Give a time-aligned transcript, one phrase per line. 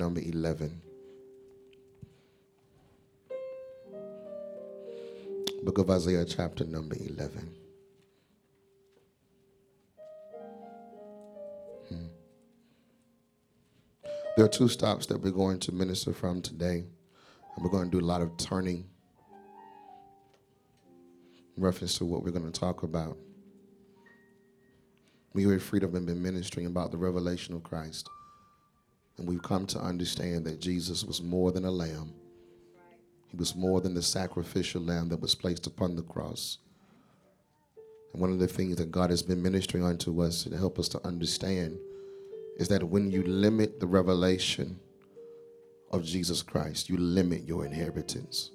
[0.00, 0.80] number 11.
[5.62, 7.54] Book of Isaiah, chapter number 11.
[11.90, 12.06] Hmm.
[14.36, 16.86] There are two stops that we're going to minister from today,
[17.54, 18.86] and we're going to do a lot of turning
[21.58, 23.18] in reference to what we're going to talk about.
[25.34, 28.08] We here at Freedom have been ministering about the revelation of Christ.
[29.18, 32.14] And we've come to understand that Jesus was more than a lamb.
[33.28, 36.58] He was more than the sacrificial lamb that was placed upon the cross.
[38.12, 40.88] And one of the things that God has been ministering unto us to help us
[40.88, 41.78] to understand
[42.58, 44.78] is that when you limit the revelation
[45.90, 48.50] of Jesus Christ, you limit your inheritance.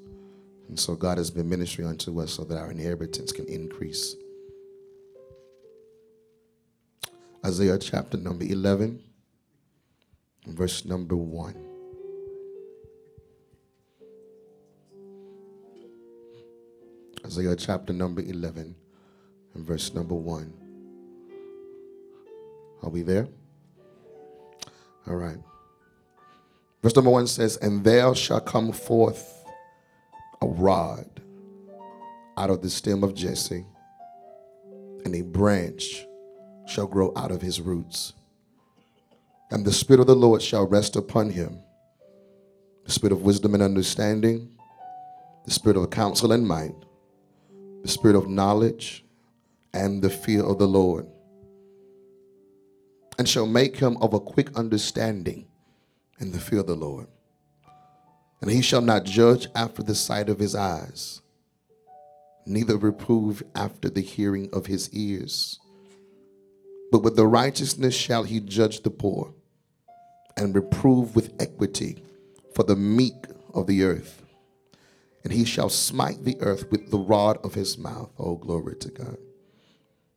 [0.67, 4.15] And so God has been ministering unto us so that our inheritance can increase.
[7.45, 9.01] Isaiah chapter number 11,
[10.47, 11.55] verse number 1.
[17.25, 18.75] Isaiah chapter number 11
[19.55, 20.53] and verse number 1.
[22.83, 23.27] Are we there?
[25.07, 25.37] All right.
[26.83, 29.43] Verse number 1 says, And there shall come forth
[30.41, 31.21] a rod
[32.37, 33.65] out of the stem of Jesse,
[35.03, 36.05] and a branch
[36.67, 38.13] shall grow out of his roots.
[39.51, 41.59] And the Spirit of the Lord shall rest upon him
[42.83, 44.47] the Spirit of wisdom and understanding,
[45.43, 46.75] the Spirit of counsel and might,
[47.81, 49.03] the Spirit of knowledge,
[49.73, 51.07] and the fear of the Lord.
[53.17, 55.47] And shall make him of a quick understanding
[56.19, 57.07] in the fear of the Lord.
[58.41, 61.21] And he shall not judge after the sight of his eyes,
[62.45, 65.59] neither reprove after the hearing of his ears
[66.95, 69.33] but with the righteousness shall he judge the poor
[70.37, 72.03] and reprove with equity
[72.53, 74.21] for the meek of the earth.
[75.23, 78.11] And he shall smite the earth with the rod of his mouth.
[78.19, 79.17] Oh, glory to God.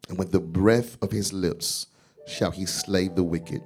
[0.09, 1.87] And with the breath of his lips
[2.27, 3.63] shall he slay the wicked.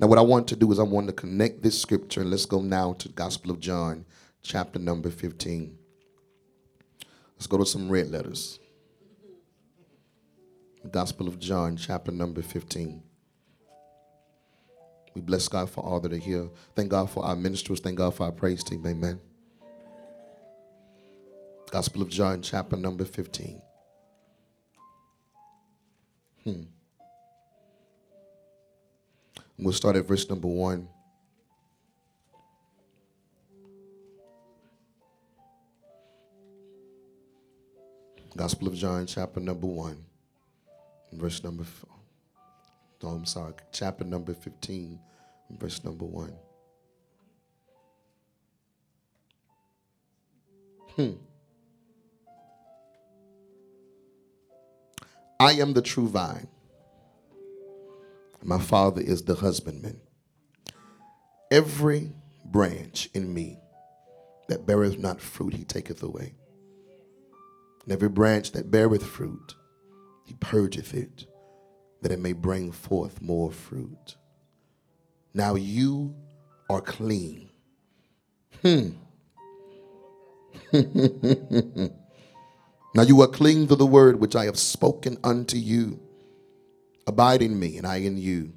[0.00, 2.46] Now, what I want to do is I want to connect this scripture, and let's
[2.46, 4.04] go now to the Gospel of John,
[4.42, 5.76] chapter number 15.
[7.34, 8.58] Let's go to some red letters.
[10.90, 13.02] Gospel of John, chapter number 15.
[15.14, 16.48] We bless God for all that are here.
[16.74, 17.80] Thank God for our ministers.
[17.80, 18.86] Thank God for our praise team.
[18.86, 19.20] Amen.
[21.70, 23.60] Gospel of John, chapter number 15.
[26.44, 26.62] Hmm.
[29.58, 30.88] We'll start at verse number 1.
[38.36, 40.04] Gospel of John, chapter number 1
[41.12, 41.64] verse number,
[43.02, 44.98] no, I'm sorry, chapter number 15,
[45.50, 46.32] verse number 1.
[50.96, 51.12] Hmm.
[55.40, 56.48] I am the true vine.
[58.44, 60.00] My father is the husbandman.
[61.50, 62.12] Every
[62.44, 63.58] branch in me
[64.48, 66.34] that beareth not fruit, he taketh away.
[67.84, 69.54] And every branch that beareth fruit,
[70.24, 71.26] he purgeth it,
[72.02, 74.16] that it may bring forth more fruit.
[75.32, 76.14] Now you
[76.68, 77.48] are clean.
[78.60, 78.90] Hmm.
[82.94, 86.00] now you are clean through the word which I have spoken unto you.
[87.06, 88.52] Abide in me, and I in you.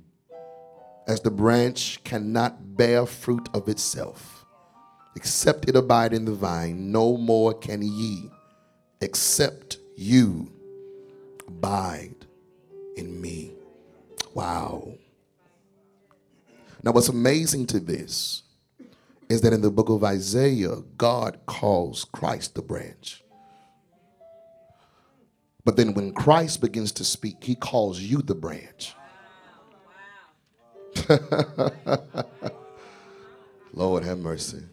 [1.07, 4.45] As the branch cannot bear fruit of itself,
[5.15, 8.29] except it abide in the vine, no more can ye,
[9.01, 10.51] except you
[11.47, 12.24] abide
[12.95, 13.53] in me.
[14.33, 14.93] Wow.
[16.83, 18.43] Now, what's amazing to this
[19.27, 23.23] is that in the book of Isaiah, God calls Christ the branch.
[25.63, 28.93] But then when Christ begins to speak, he calls you the branch.
[33.73, 34.63] Lord have mercy.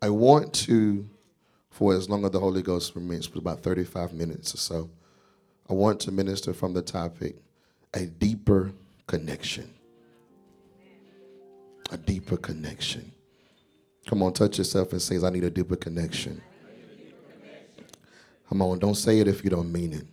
[0.00, 1.10] I want to
[1.80, 4.90] for as long as the Holy Ghost permits, for about 35 minutes or so.
[5.70, 7.36] I want to minister from the topic
[7.94, 8.72] a deeper
[9.06, 9.72] connection.
[11.92, 13.12] A deeper connection.
[14.08, 16.42] Come on, touch yourself and say, I need a deeper connection.
[18.48, 20.06] Come on, don't say it if you don't mean it.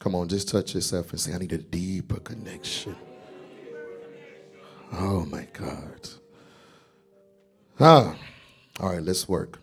[0.00, 2.96] Come on, just touch yourself and say, I need a deeper connection.
[4.92, 6.08] Oh my God.
[7.78, 8.16] Ah.
[8.80, 9.60] All right, let's work.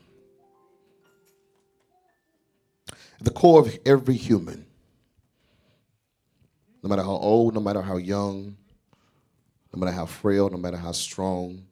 [3.21, 4.65] The core of every human,
[6.81, 8.57] no matter how old, no matter how young,
[9.73, 11.63] no matter how frail, no matter how strong,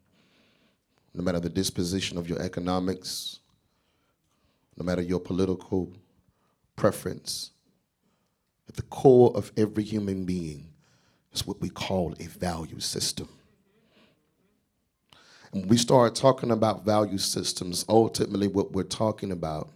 [1.14, 3.40] no matter the disposition of your economics,
[4.78, 5.92] no matter your political
[6.76, 7.52] preference,
[8.68, 10.70] at the core of every human being
[11.34, 13.28] is what we call a value system.
[15.52, 19.72] And when we start talking about value systems, ultimately what we're talking about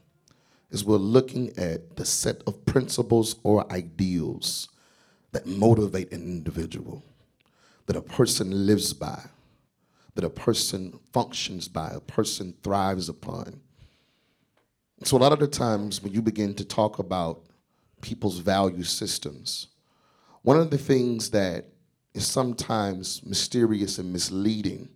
[0.73, 4.69] is we're looking at the set of principles or ideals
[5.31, 7.03] that motivate an individual,
[7.85, 9.21] that a person lives by,
[10.15, 13.61] that a person functions by, a person thrives upon.
[15.03, 17.43] So, a lot of the times when you begin to talk about
[18.01, 19.67] people's value systems,
[20.41, 21.65] one of the things that
[22.15, 24.89] is sometimes mysterious and misleading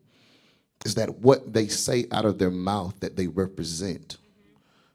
[0.86, 4.18] is that what they say out of their mouth that they represent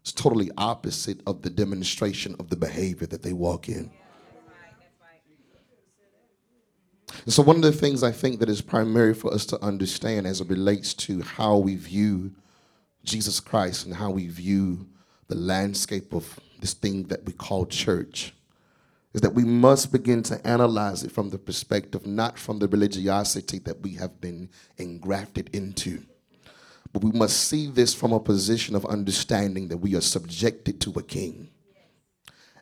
[0.05, 3.91] is totally opposite of the demonstration of the behavior that they walk in.
[7.25, 10.27] And so, one of the things I think that is primary for us to understand
[10.27, 12.33] as it relates to how we view
[13.05, 14.87] Jesus Christ and how we view
[15.29, 18.35] the landscape of this thing that we call church
[19.13, 23.59] is that we must begin to analyze it from the perspective, not from the religiosity
[23.59, 24.49] that we have been
[24.79, 26.03] engrafted into.
[26.93, 30.93] But we must see this from a position of understanding that we are subjected to
[30.93, 31.49] a king.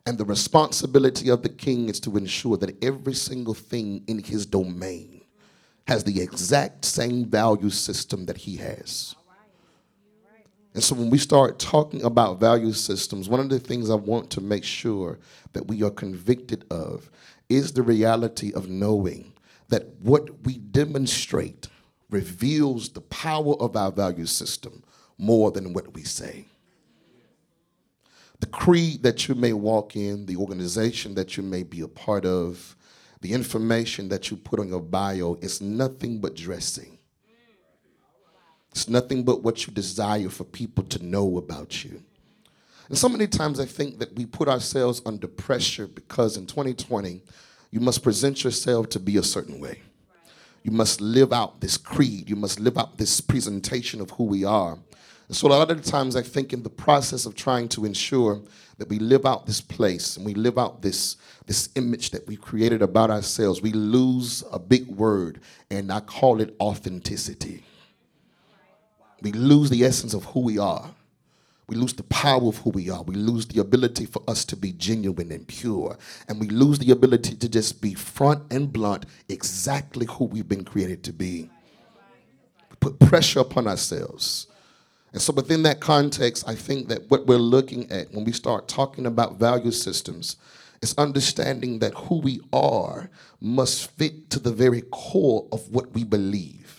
[0.07, 4.47] And the responsibility of the king is to ensure that every single thing in his
[4.47, 5.23] domain
[5.87, 9.15] has the exact same value system that he has.
[10.73, 14.31] And so when we start talking about value systems, one of the things I want
[14.31, 15.19] to make sure
[15.53, 17.11] that we are convicted of
[17.49, 19.33] is the reality of knowing
[19.69, 21.67] that what we demonstrate
[22.11, 24.83] reveals the power of our value system
[25.19, 26.47] more than what we say.
[28.41, 32.25] The creed that you may walk in, the organization that you may be a part
[32.25, 32.75] of,
[33.21, 36.99] the information that you put on your bio is nothing but dressing.
[38.71, 42.03] It's nothing but what you desire for people to know about you.
[42.89, 47.23] And so many times I think that we put ourselves under pressure because in 2020,
[47.71, 49.83] you must present yourself to be a certain way.
[50.63, 52.29] You must live out this creed.
[52.29, 54.79] You must live out this presentation of who we are.
[55.29, 57.85] And so a lot of the times I think in the process of trying to
[57.85, 58.43] ensure
[58.79, 61.17] that we live out this place and we live out this,
[61.47, 65.41] this image that we created about ourselves, we lose a big word,
[65.71, 67.63] and I call it authenticity.
[69.23, 70.91] We lose the essence of who we are.
[71.71, 73.05] We lose the power of who we are.
[73.05, 75.97] We lose the ability for us to be genuine and pure.
[76.27, 80.65] And we lose the ability to just be front and blunt exactly who we've been
[80.65, 81.49] created to be.
[82.71, 84.49] We put pressure upon ourselves.
[85.13, 88.67] And so, within that context, I think that what we're looking at when we start
[88.67, 90.39] talking about value systems
[90.83, 96.03] is understanding that who we are must fit to the very core of what we
[96.03, 96.70] believe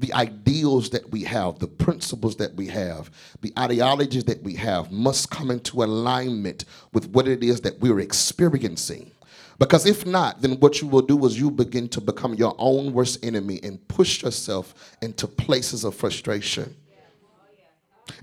[0.00, 3.10] the ideals that we have, the principles that we have,
[3.42, 8.00] the ideologies that we have must come into alignment with what it is that we're
[8.00, 9.10] experiencing.
[9.58, 12.94] Because if not, then what you will do is you begin to become your own
[12.94, 16.74] worst enemy and push yourself into places of frustration.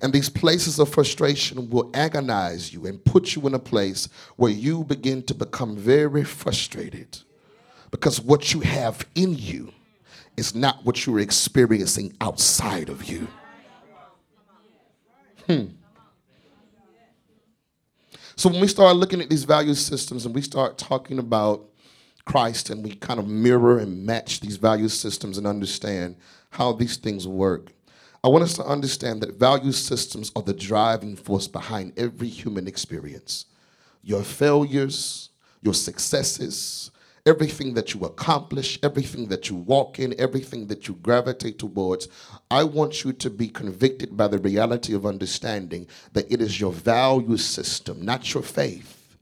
[0.01, 4.51] And these places of frustration will agonize you and put you in a place where
[4.51, 7.19] you begin to become very frustrated
[7.91, 9.71] because what you have in you
[10.37, 13.27] is not what you're experiencing outside of you.
[15.47, 15.65] Hmm.
[18.35, 21.65] So when we start looking at these value systems and we start talking about
[22.23, 26.17] Christ and we kind of mirror and match these value systems and understand
[26.51, 27.71] how these things work,
[28.23, 32.67] I want us to understand that value systems are the driving force behind every human
[32.67, 33.45] experience.
[34.03, 35.29] Your failures,
[35.61, 36.91] your successes,
[37.27, 42.07] everything that you accomplish, everything that you walk in, everything that you gravitate towards,
[42.49, 46.71] I want you to be convicted by the reality of understanding that it is your
[46.71, 49.17] value system, not your faith,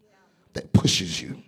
[0.54, 1.42] that pushes you.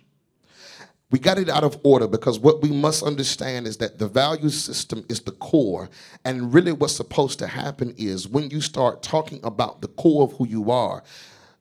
[1.10, 4.50] We got it out of order because what we must understand is that the value
[4.50, 5.88] system is the core.
[6.26, 10.32] And really, what's supposed to happen is when you start talking about the core of
[10.32, 11.02] who you are,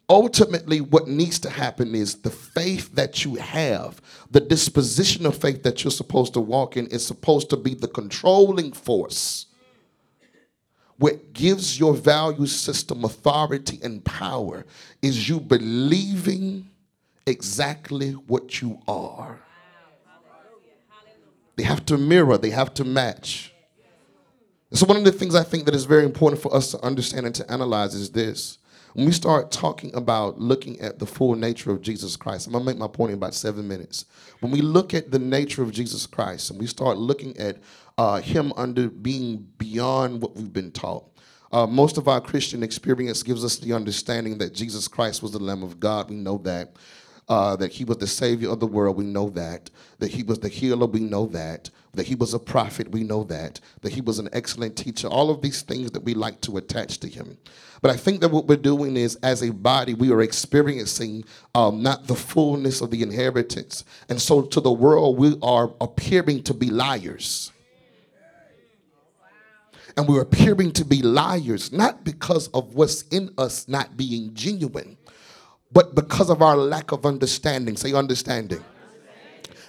[0.10, 5.64] ultimately what needs to happen is the faith that you have the disposition of faith
[5.64, 9.46] that you're supposed to walk in is supposed to be the controlling force.
[10.98, 14.66] What gives your value system authority and power
[15.02, 16.70] is you believing
[17.26, 19.40] exactly what you are.
[21.56, 23.54] They have to mirror they have to match.
[24.74, 27.26] So one of the things i think that is very important for us to understand
[27.26, 28.58] and to analyze is this
[28.98, 32.66] when we start talking about looking at the full nature of Jesus Christ, I'm gonna
[32.66, 34.06] make my point in about seven minutes.
[34.40, 37.58] When we look at the nature of Jesus Christ and we start looking at
[38.00, 41.06] uh, Him under being beyond what we've been taught,
[41.52, 45.38] uh, most of our Christian experience gives us the understanding that Jesus Christ was the
[45.38, 46.10] Lamb of God.
[46.10, 46.76] We know that.
[47.30, 49.70] Uh, that he was the savior of the world, we know that.
[50.00, 51.70] That he was the healer, we know that.
[51.98, 53.60] That he was a prophet, we know that.
[53.82, 55.08] That he was an excellent teacher.
[55.08, 57.38] All of these things that we like to attach to him.
[57.82, 61.84] But I think that what we're doing is, as a body, we are experiencing um,
[61.84, 63.84] not the fullness of the inheritance.
[64.10, 67.52] And so to the world, we are appearing to be liars
[69.98, 74.96] and we're appearing to be liars, not because of what's in us not being genuine,
[75.72, 77.76] but because of our lack of understanding.
[77.76, 78.64] Say, understanding.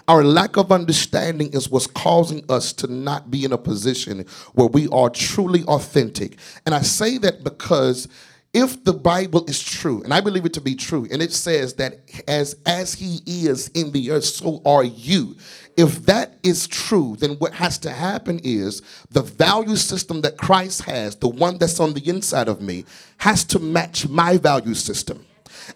[0.08, 4.24] Our lack of understanding is what's causing us to not be in a position
[4.54, 6.38] where we are truly authentic.
[6.64, 8.08] And I say that because
[8.54, 11.74] if the Bible is true, and I believe it to be true, and it says
[11.74, 15.36] that as as he is in the earth, so are you.
[15.76, 20.82] If that is true, then what has to happen is the value system that Christ
[20.84, 22.86] has, the one that's on the inside of me,
[23.18, 25.26] has to match my value system.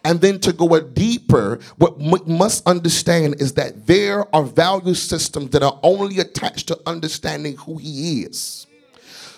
[0.05, 4.95] And then to go a deeper, what we must understand is that there are value
[4.95, 8.67] systems that are only attached to understanding who he is.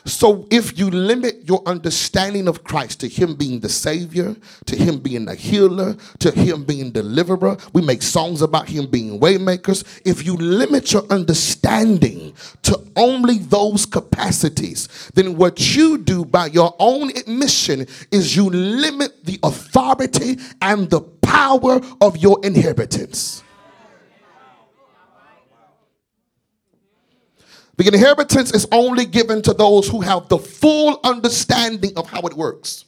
[0.06, 4.98] So if you limit your understanding of Christ to him being the savior, to him
[4.98, 10.02] being a healer, to him being deliverer, we make songs about him being waymakers.
[10.04, 16.74] If you limit your understanding to only those capacities, then what you do by your
[16.78, 23.43] own admission is you limit the authority and the power of your inheritance.
[27.76, 32.34] The inheritance is only given to those who have the full understanding of how it
[32.34, 32.84] works.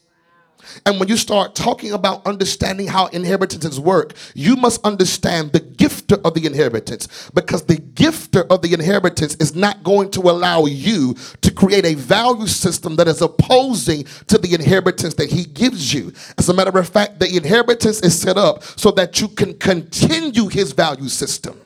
[0.85, 6.21] And when you start talking about understanding how inheritances work, you must understand the gifter
[6.23, 11.14] of the inheritance because the gifter of the inheritance is not going to allow you
[11.40, 16.12] to create a value system that is opposing to the inheritance that he gives you.
[16.37, 20.49] As a matter of fact, the inheritance is set up so that you can continue
[20.49, 21.61] his value system.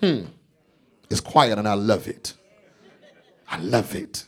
[0.00, 0.24] Hmm.
[1.10, 2.34] It's quiet and I love it.
[3.48, 4.26] I love it.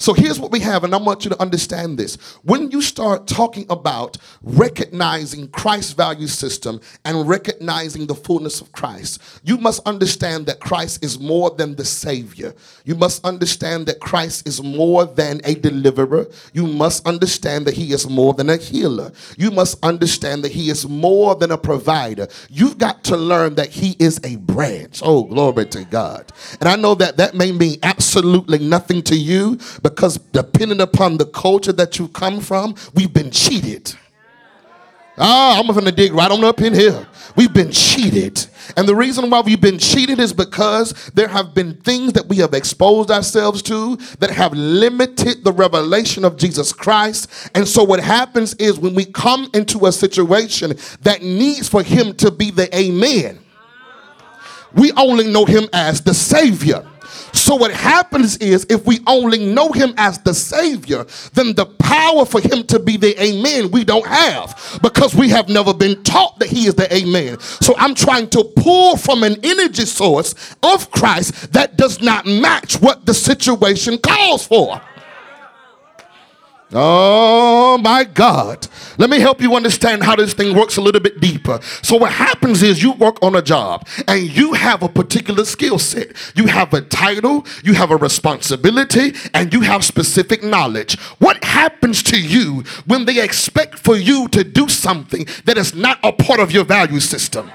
[0.00, 2.16] So here's what we have, and I want you to understand this.
[2.42, 9.20] When you start talking about recognizing Christ's value system and recognizing the fullness of Christ,
[9.44, 12.54] you must understand that Christ is more than the Savior.
[12.86, 16.26] You must understand that Christ is more than a deliverer.
[16.54, 19.12] You must understand that He is more than a healer.
[19.36, 22.26] You must understand that He is more than a provider.
[22.48, 25.02] You've got to learn that He is a branch.
[25.04, 26.32] Oh, glory to God.
[26.58, 31.18] And I know that that may mean absolutely nothing to you, but because depending upon
[31.18, 33.94] the culture that you come from, we've been cheated.
[35.22, 37.06] Ah, I'm to dig right on up in here.
[37.36, 38.46] We've been cheated.
[38.76, 42.36] And the reason why we've been cheated is because there have been things that we
[42.36, 47.50] have exposed ourselves to that have limited the revelation of Jesus Christ.
[47.54, 52.14] And so what happens is when we come into a situation that needs for him
[52.16, 53.40] to be the amen,
[54.74, 56.86] we only know him as the Savior.
[57.32, 62.24] So what happens is if we only know him as the savior, then the power
[62.24, 66.38] for him to be the amen we don't have because we have never been taught
[66.38, 67.38] that he is the amen.
[67.40, 72.80] So I'm trying to pull from an energy source of Christ that does not match
[72.80, 74.80] what the situation calls for.
[76.72, 78.68] Oh my God.
[78.96, 81.58] Let me help you understand how this thing works a little bit deeper.
[81.82, 85.78] So, what happens is you work on a job and you have a particular skill
[85.78, 86.12] set.
[86.36, 90.98] You have a title, you have a responsibility, and you have specific knowledge.
[91.18, 95.98] What happens to you when they expect for you to do something that is not
[96.04, 97.50] a part of your value system?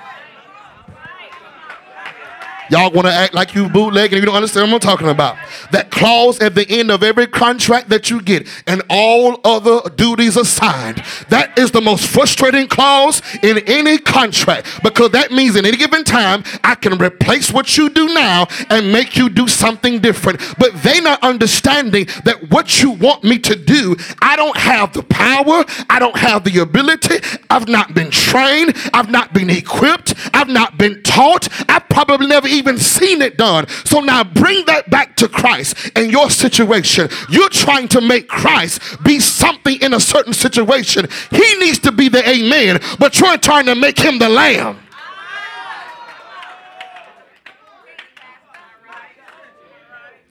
[2.70, 5.38] Y'all want to act like you bootleg and you don't understand what I'm talking about.
[5.72, 10.36] That clause at the end of every contract that you get and all other duties
[10.38, 11.04] assigned.
[11.30, 16.04] That is the most frustrating clause in any contract because that means in any given
[16.04, 20.42] time I can replace what you do now and make you do something different.
[20.58, 25.04] But they not understanding that what you want me to do, I don't have the
[25.04, 27.16] power, I don't have the ability,
[27.50, 32.48] I've not been trained, I've not been equipped, I've not been taught, I probably never
[32.56, 33.68] even seen it done.
[33.86, 37.10] So now bring that back to Christ and your situation.
[37.30, 41.08] You're trying to make Christ be something in a certain situation.
[41.30, 44.80] He needs to be the amen, but you're trying to make him the lamb.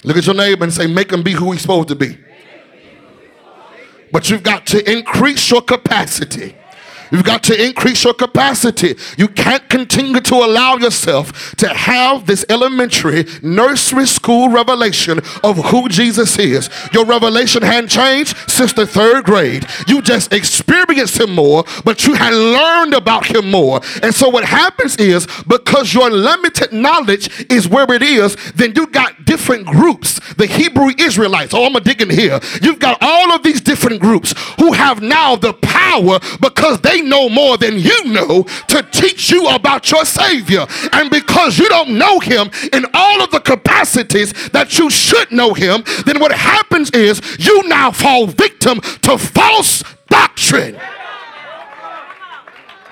[0.03, 2.19] Look at your neighbor and say, make him be who he's supposed to be.
[4.13, 6.57] But but you've got to increase your capacity.
[7.11, 8.97] You've got to increase your capacity.
[9.17, 15.89] You can't continue to allow yourself to have this elementary nursery school revelation of who
[15.89, 16.69] Jesus is.
[16.93, 19.67] Your revelation hadn't changed since the third grade.
[19.87, 23.81] You just experienced him more, but you had learned about him more.
[24.03, 28.87] And so what happens is because your limited knowledge is where it is, then you
[28.87, 30.21] got different groups.
[30.35, 32.41] The Hebrew Israelites, oh, I'm gonna dig in here.
[32.63, 37.29] You've got all of these different groups who have now the power because they know
[37.29, 40.67] more than you know to teach you about your Savior.
[40.93, 45.55] And because you don't know Him in all of the capacities that you should know
[45.55, 50.79] Him, then what happens is you now fall victim to false doctrine.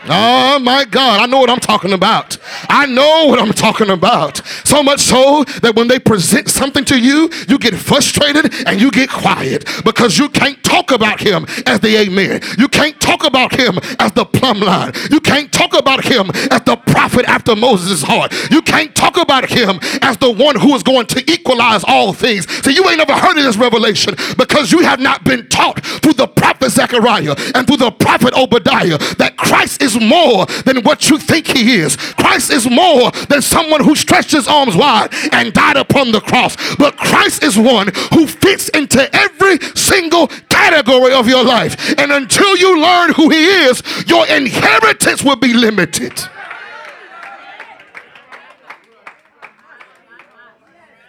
[0.08, 2.36] Oh my God, I know what I'm talking about.
[2.68, 4.44] I know what I'm talking about.
[4.64, 8.90] So much so that when they present something to you, you get frustrated and you
[8.90, 12.40] get quiet because you can't talk about him as the amen.
[12.58, 14.92] You can't talk about him as the plumb line.
[15.10, 18.32] You can't talk about him as the prophet after Moses' heart.
[18.50, 22.50] You can't talk about him as the one who is going to equalize all things.
[22.64, 26.14] So you ain't never heard of this revelation because you have not been taught through
[26.14, 31.08] the prophet Zechariah and through the prophet Obadiah that Christ is is more than what
[31.10, 31.96] you think he is.
[31.96, 36.56] Christ is more than someone who stretched his arms wide and died upon the cross.
[36.76, 41.98] But Christ is one who fits into every single category of your life.
[41.98, 46.12] And until you learn who he is, your inheritance will be limited.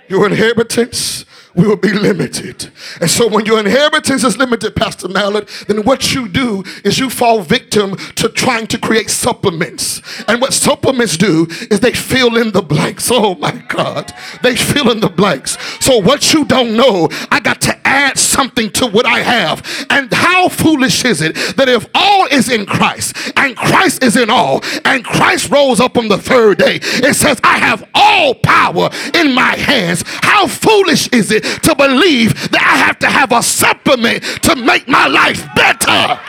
[0.10, 1.26] Your inheritance
[1.56, 2.72] will be limited.
[3.00, 7.10] And so when your inheritance is limited, Pastor Mallet, then what you do is you
[7.10, 10.02] fall victim to trying to create supplements.
[10.28, 13.10] And what supplements do is they fill in the blanks.
[13.12, 14.12] Oh my God.
[14.42, 15.58] They fill in the blanks.
[15.84, 19.86] So what you don't know, I got to add something to what I have.
[19.90, 24.30] And how foolish is it that if all is in Christ and Christ is in
[24.30, 28.90] all and Christ rose up on the third day, it says, I have all power
[29.14, 30.04] in my hands.
[30.06, 34.88] How foolish is it to believe that I have to have a supplement to make
[34.88, 36.20] my life better?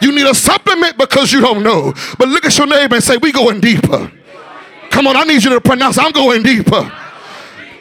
[0.00, 1.92] You need a supplement because you don't know.
[2.18, 4.12] But look at your neighbor and say, We going deeper.
[4.90, 6.90] Come on, I need you to pronounce, I'm going deeper.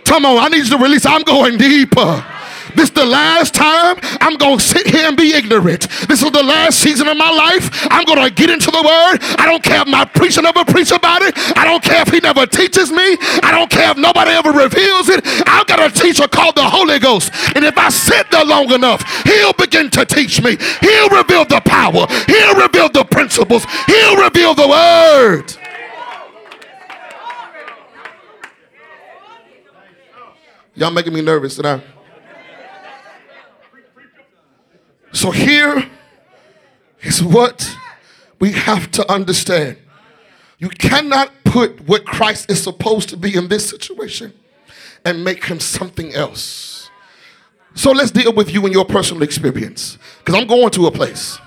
[0.06, 1.06] Come on, I need you to release.
[1.06, 2.25] I'm going deeper.
[2.77, 5.89] This is the last time I'm going to sit here and be ignorant.
[6.07, 7.87] This is the last season of my life.
[7.89, 9.17] I'm going to get into the word.
[9.41, 11.33] I don't care if my preacher never preach about it.
[11.57, 13.17] I don't care if he never teaches me.
[13.41, 15.25] I don't care if nobody ever reveals it.
[15.47, 17.33] I've got a teacher called the Holy Ghost.
[17.55, 20.55] And if I sit there long enough, he'll begin to teach me.
[20.79, 22.05] He'll reveal the power.
[22.27, 23.65] He'll reveal the principles.
[23.87, 25.51] He'll reveal the word.
[30.75, 31.81] Y'all making me nervous today.
[35.17, 35.84] So here
[37.01, 37.75] is what
[38.39, 39.77] we have to understand.
[40.60, 44.32] You cannot put what Christ is supposed to be in this situation
[45.03, 46.91] and make him something else.
[47.73, 51.39] So let's deal with you and your personal experience because I'm going to a place.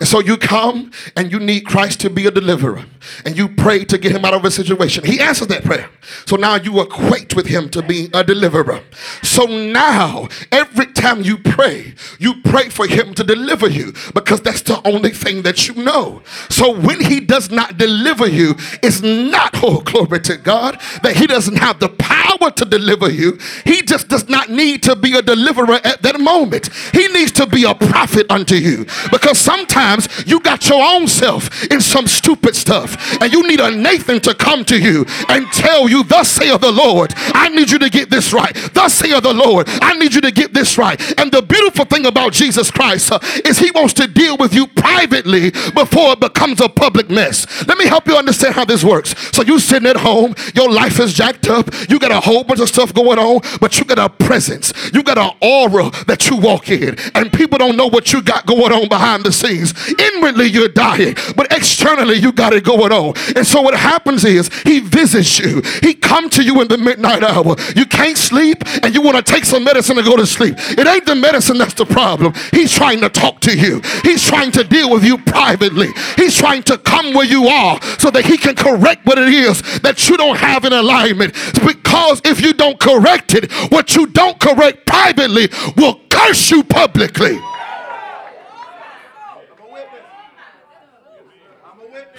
[0.00, 2.84] And so you come and you need Christ to be a deliverer
[3.24, 5.04] and you pray to get him out of a situation.
[5.04, 5.90] He answers that prayer.
[6.26, 8.80] So now you equate with him to be a deliverer.
[9.22, 14.62] So now every time you pray, you pray for him to deliver you because that's
[14.62, 16.22] the only thing that you know.
[16.50, 21.26] So when he does not deliver you, it's not, oh, glory to God, that he
[21.26, 23.38] doesn't have the power to deliver you.
[23.64, 26.70] He just does not need to be a deliverer at that moment.
[26.92, 31.64] He needs to be a prophet unto you because sometimes you got your own self
[31.70, 35.88] in some stupid stuff, and you need a Nathan to come to you and tell
[35.88, 38.54] you, Thus saith the Lord, I need you to get this right.
[38.74, 40.87] Thus saith the Lord, I need you to get this right.
[41.16, 44.66] And the beautiful thing about Jesus Christ uh, is he wants to deal with you
[44.66, 47.46] privately before it becomes a public mess.
[47.66, 49.14] Let me help you understand how this works.
[49.32, 52.60] So you sitting at home, your life is jacked up, you got a whole bunch
[52.60, 56.36] of stuff going on, but you got a presence, you got an aura that you
[56.36, 59.74] walk in, and people don't know what you got going on behind the scenes.
[59.98, 63.14] Inwardly, you're dying, but externally, you got it going on.
[63.36, 65.62] And so, what happens is he visits you.
[65.82, 67.56] He come to you in the midnight hour.
[67.76, 70.56] You can't sleep, and you want to take some medicine to go to sleep.
[70.78, 72.34] It ain't the medicine that's the problem.
[72.52, 73.80] He's trying to talk to you.
[74.02, 75.88] He's trying to deal with you privately.
[76.16, 79.80] He's trying to come where you are so that he can correct what it is
[79.80, 81.34] that you don't have in alignment.
[81.64, 87.40] Because if you don't correct it, what you don't correct privately will curse you publicly.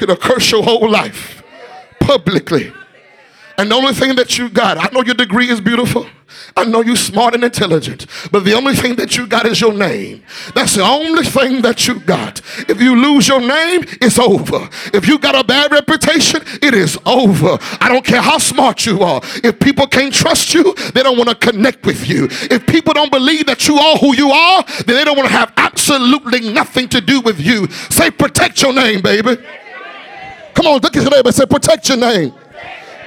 [0.01, 1.43] It'll curse your whole life
[1.99, 2.73] publicly.
[3.59, 6.05] And the only thing that you got, I know your degree is beautiful.
[6.55, 9.73] I know you're smart and intelligent, but the only thing that you got is your
[9.73, 10.23] name.
[10.55, 12.39] That's the only thing that you got.
[12.69, 14.69] If you lose your name, it's over.
[14.93, 17.57] If you got a bad reputation, it is over.
[17.81, 19.19] I don't care how smart you are.
[19.43, 22.29] If people can't trust you, they don't want to connect with you.
[22.31, 25.35] If people don't believe that you are who you are, then they don't want to
[25.35, 27.67] have absolutely nothing to do with you.
[27.89, 29.35] Say, protect your name, baby.
[30.53, 31.33] Come on, look at your neighbor.
[31.33, 32.33] Say, protect your name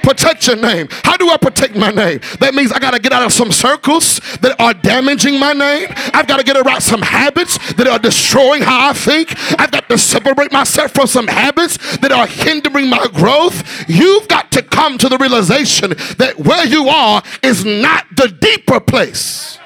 [0.03, 0.87] protect your name.
[1.03, 2.19] How do I protect my name?
[2.39, 5.87] That means I got to get out of some circles that are damaging my name.
[6.13, 9.33] I've got to get around some habits that are destroying how I think.
[9.59, 13.89] I've got to separate myself from some habits that are hindering my growth.
[13.89, 18.79] You've got to come to the realization that where you are is not the deeper
[18.79, 19.57] place.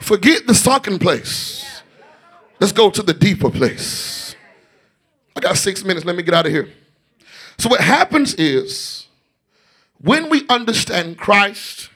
[0.00, 1.82] Forget the sunken place.
[2.58, 4.34] Let's go to the deeper place.
[5.36, 6.04] I got six minutes.
[6.04, 6.68] Let me get out of here.
[7.62, 9.06] So, what happens is
[9.98, 11.90] when we understand Christ,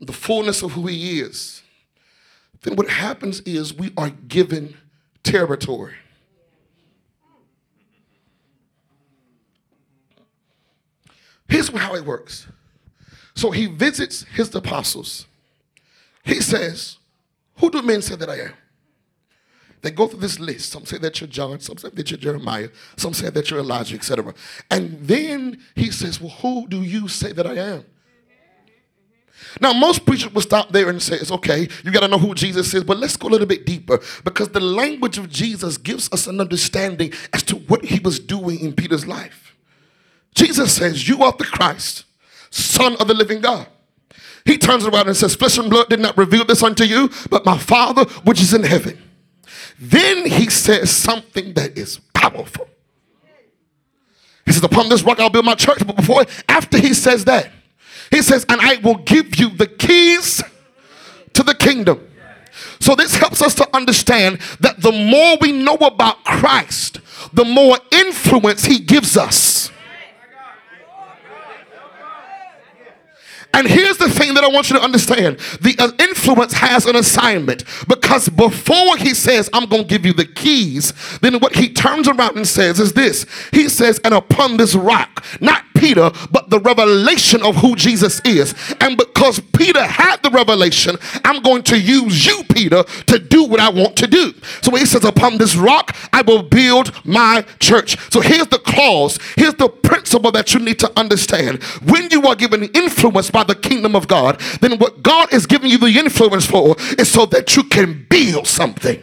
[0.00, 1.60] the fullness of who He is,
[2.60, 4.76] then what happens is we are given
[5.24, 5.94] territory.
[11.48, 12.46] Here's how it works.
[13.34, 15.26] So he visits his apostles.
[16.22, 16.98] He says,
[17.56, 18.52] Who do men say that I am?
[19.82, 20.70] They go through this list.
[20.70, 23.96] Some say that you're John, some say that you're Jeremiah, some say that you're Elijah,
[23.96, 24.32] etc.
[24.70, 27.84] And then he says, Well, who do you say that I am?
[29.60, 32.32] Now, most preachers will stop there and say, It's okay, you got to know who
[32.34, 36.10] Jesus is, but let's go a little bit deeper because the language of Jesus gives
[36.12, 39.56] us an understanding as to what he was doing in Peter's life.
[40.34, 42.04] Jesus says, You are the Christ,
[42.50, 43.66] Son of the living God.
[44.44, 47.44] He turns around and says, Flesh and blood did not reveal this unto you, but
[47.44, 48.96] my Father which is in heaven.
[49.78, 52.68] Then he says something that is powerful.
[54.46, 55.86] He says, Upon this rock I'll build my church.
[55.86, 57.50] But before, after he says that,
[58.10, 60.42] he says, And I will give you the keys
[61.34, 62.08] to the kingdom.
[62.80, 67.00] So this helps us to understand that the more we know about Christ,
[67.32, 69.71] the more influence he gives us.
[73.54, 76.96] And here's the thing that I want you to understand the uh, influence has an
[76.96, 81.72] assignment because before he says, I'm going to give you the keys, then what he
[81.72, 86.48] turns around and says is this He says, And upon this rock, not Peter, but
[86.48, 88.54] the revelation of who Jesus is.
[88.80, 93.60] And because Peter had the revelation, I'm going to use you, Peter, to do what
[93.60, 94.32] I want to do.
[94.62, 97.98] So he says, Upon this rock, I will build my church.
[98.12, 101.62] So here's the clause, here's the principle that you need to understand.
[101.84, 105.70] When you are given influence by the kingdom of God, then what God is giving
[105.70, 109.02] you the influence for is so that you can build something.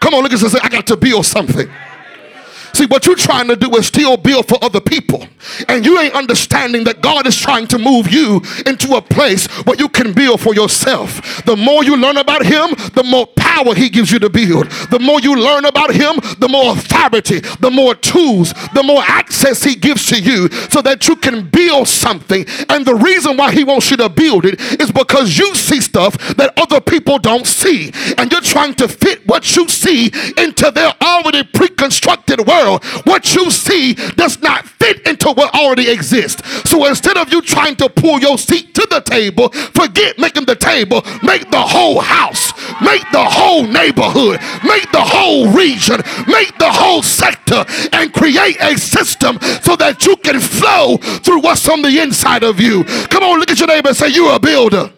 [0.00, 0.54] Come on, look at this.
[0.54, 1.70] I got to build something.
[2.74, 5.26] See, what you're trying to do is still build for other people.
[5.68, 9.76] And you ain't understanding that God is trying to move you into a place where
[9.76, 11.44] you can build for yourself.
[11.44, 14.70] The more you learn about Him, the more power He gives you to build.
[14.90, 19.62] The more you learn about Him, the more authority, the more tools, the more access
[19.62, 22.46] He gives to you so that you can build something.
[22.68, 26.16] And the reason why He wants you to build it is because you see stuff
[26.36, 27.92] that other people don't see.
[28.16, 32.84] And you're trying to fit what you see into their already pre constructed world world,
[33.04, 36.42] what you see does not fit into what already exists.
[36.68, 40.56] So instead of you trying to pull your seat to the table, forget making the
[40.56, 46.70] table, make the whole house, make the whole neighborhood, make the whole region, make the
[46.70, 52.00] whole sector, and create a system so that you can flow through what's on the
[52.00, 52.84] inside of you.
[52.84, 54.92] Come on, look at your neighbor and say, You're a builder.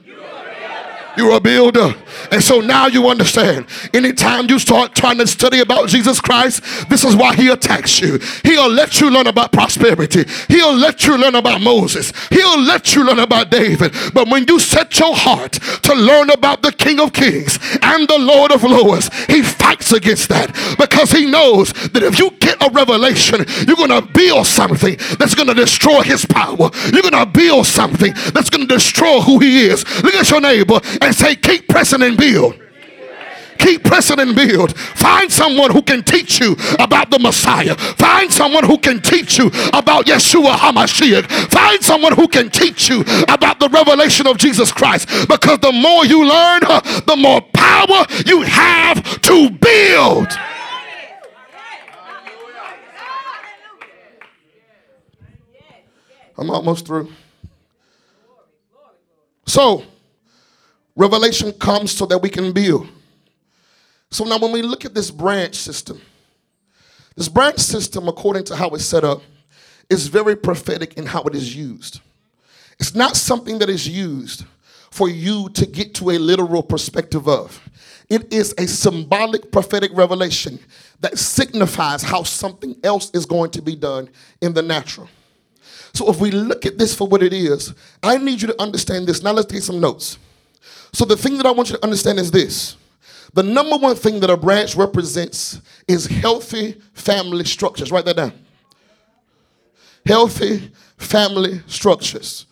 [1.16, 1.94] You're a builder.
[2.33, 3.66] And so now you understand.
[3.92, 8.18] Anytime you start trying to study about Jesus Christ, this is why he attacks you.
[8.42, 10.25] He'll let you learn about prosperity.
[10.49, 12.12] He'll let you learn about Moses.
[12.31, 13.92] He'll let you learn about David.
[14.14, 18.18] But when you set your heart to learn about the King of Kings and the
[18.18, 22.71] Lord of Lords, he fights against that because he knows that if you get a
[22.71, 26.71] revelation, you're going to build something that's going to destroy his power.
[26.92, 29.85] You're going to build something that's going to destroy who he is.
[30.03, 32.58] Look at your neighbor and say, keep pressing and build.
[33.58, 34.76] Keep pressing and build.
[34.76, 37.74] Find someone who can teach you about the Messiah.
[37.76, 41.26] Find someone who can teach you about Yeshua HaMashiach.
[41.50, 45.08] Find someone who can teach you about the revelation of Jesus Christ.
[45.28, 46.61] Because the more you learn,
[47.06, 50.28] the more power you have to build.
[56.37, 57.12] I'm almost through.
[59.46, 59.85] So,
[60.94, 62.88] Revelation comes so that we can build.
[64.11, 66.00] So now, when we look at this branch system,
[67.16, 69.22] this branch system, according to how it's set up,
[69.88, 72.00] is very prophetic in how it is used.
[72.78, 74.44] It's not something that is used
[74.90, 77.61] for you to get to a literal perspective of.
[78.11, 80.59] It is a symbolic prophetic revelation
[81.00, 84.11] that signifies how something else is going to be done
[84.42, 85.09] in the natural.
[85.94, 89.07] So if we look at this for what it is, I need you to understand
[89.07, 89.22] this.
[89.22, 90.18] Now let's take some notes.
[90.92, 92.76] So the thing that I want you to understand is this.
[93.35, 97.90] The number one thing that a branch represents is healthy family structures.
[97.90, 98.33] Write that down.
[100.05, 102.46] Healthy family structures.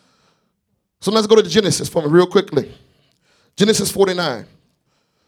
[1.01, 2.71] So let's go to Genesis for me real quickly.
[3.55, 4.45] Genesis 49.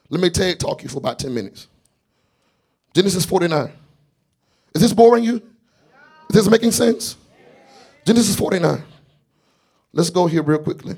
[0.09, 1.67] Let me you, talk you for about 10 minutes.
[2.93, 3.71] Genesis 49.
[4.73, 5.35] Is this boring you?
[6.29, 7.17] Is this making sense?
[8.05, 8.83] Genesis 49.
[9.91, 10.95] Let's go here real quickly.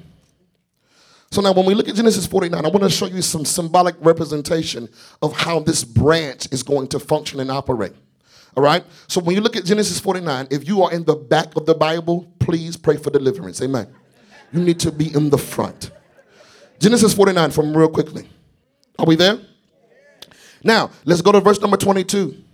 [1.36, 3.96] So now when we look at Genesis 49, I want to show you some symbolic
[4.00, 4.88] representation
[5.22, 7.92] of how this branch is going to function and operate.
[8.56, 8.86] All right?
[9.10, 11.76] So when you look at Genesis 49, if you are in the back of the
[11.76, 13.62] Bible, please pray for deliverance.
[13.62, 13.94] Amen.
[14.54, 15.92] You need to be in the front.
[16.80, 18.30] Genesis 49 from real quickly.
[18.98, 19.38] Are we there?
[20.64, 22.45] Now, let's go to verse number 22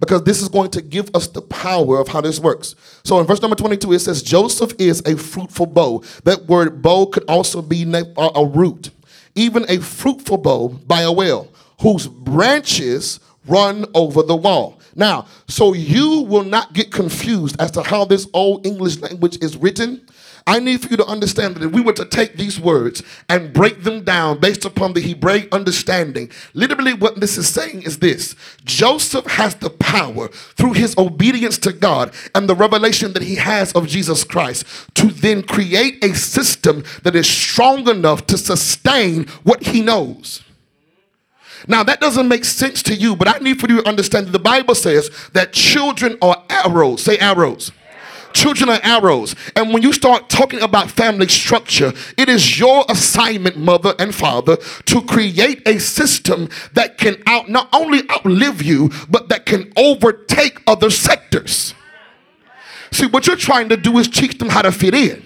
[0.00, 2.74] because this is going to give us the power of how this works.
[3.04, 6.02] So in verse number 22, it says, Joseph is a fruitful bough.
[6.24, 8.90] That word bough could also be a root,
[9.34, 11.48] even a fruitful bough by a well,
[11.80, 14.78] whose branches run over the wall.
[14.94, 19.56] Now, so you will not get confused as to how this old English language is
[19.56, 20.04] written
[20.48, 23.52] I need for you to understand that if we were to take these words and
[23.52, 28.34] break them down based upon the Hebraic understanding, literally what this is saying is this
[28.64, 33.72] Joseph has the power through his obedience to God and the revelation that he has
[33.72, 39.62] of Jesus Christ to then create a system that is strong enough to sustain what
[39.64, 40.42] he knows.
[41.66, 44.32] Now, that doesn't make sense to you, but I need for you to understand that
[44.32, 47.02] the Bible says that children are arrows.
[47.02, 47.70] Say arrows.
[48.32, 49.34] Children are arrows.
[49.56, 54.56] And when you start talking about family structure, it is your assignment, mother and father,
[54.86, 60.62] to create a system that can out not only outlive you, but that can overtake
[60.66, 61.74] other sectors.
[62.92, 65.24] See, what you're trying to do is teach them how to fit in.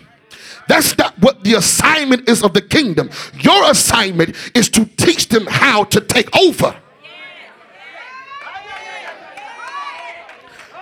[0.69, 3.11] That's not what the assignment is of the kingdom.
[3.41, 6.82] Your assignment is to teach them how to take over.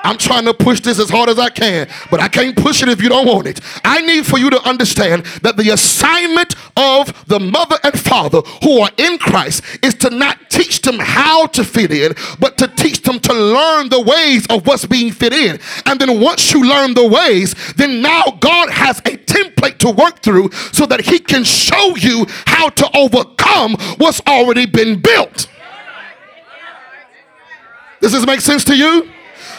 [0.02, 2.88] I'm trying to push this as hard as I can, but I can't push it
[2.88, 3.60] if you don't want it.
[3.84, 8.80] I need for you to understand that the assignment of the mother and father who
[8.80, 13.02] are in Christ is to not teach them how to fit in, but to teach
[13.02, 15.58] them to learn the ways of what's being fit in.
[15.86, 20.22] And then once you learn the ways, then now God has a template to work
[20.22, 25.46] through so that He can show you how to overcome what's already been built.
[28.00, 29.10] Does this make sense to you?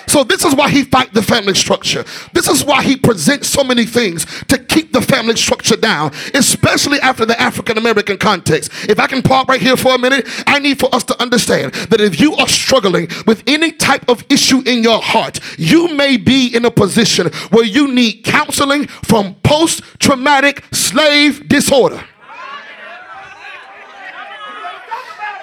[0.08, 2.04] So this is why he fight the family structure.
[2.34, 7.00] This is why he presents so many things to keep the family structure down, especially
[7.00, 8.72] after the African American context.
[8.90, 11.74] If I can park right here for a minute, I need for us to understand
[11.74, 16.18] that if you are struggling with any type of issue in your heart, you may
[16.18, 22.04] be in a position where you need counseling from post-traumatic slave disorder.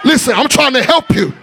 [0.04, 1.34] Listen, I'm trying to help you.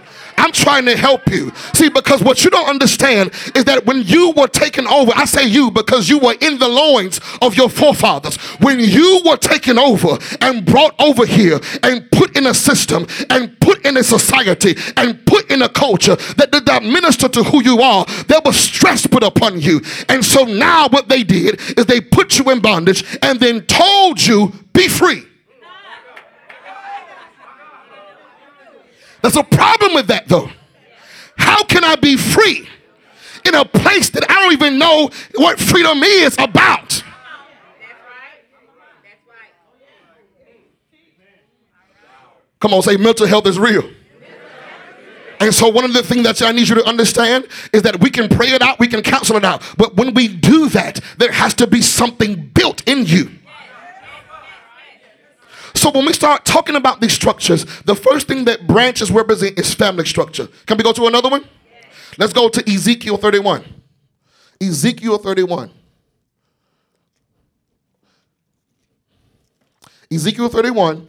[0.46, 1.50] I'm trying to help you.
[1.74, 5.44] See, because what you don't understand is that when you were taken over, I say
[5.44, 8.36] you because you were in the loins of your forefathers.
[8.60, 13.58] When you were taken over and brought over here and put in a system and
[13.58, 17.64] put in a society and put in a culture that did not minister to who
[17.64, 19.80] you are, there was stress put upon you.
[20.08, 24.24] And so now what they did is they put you in bondage and then told
[24.24, 25.24] you, be free.
[29.26, 30.48] There's a problem with that though.
[31.36, 32.68] How can I be free
[33.44, 37.02] in a place that I don't even know what freedom is about?
[42.60, 43.90] Come on, say mental health is real.
[45.40, 48.10] And so, one of the things that I need you to understand is that we
[48.10, 49.60] can pray it out, we can counsel it out.
[49.76, 53.32] But when we do that, there has to be something built in you.
[55.86, 59.72] So when we start talking about these structures, the first thing that branches represent is
[59.72, 60.48] family structure.
[60.66, 61.44] Can we go to another one?
[62.18, 63.64] Let's go to Ezekiel 31.
[64.60, 65.70] Ezekiel 31.
[70.10, 70.96] Ezekiel 31.
[70.96, 71.06] And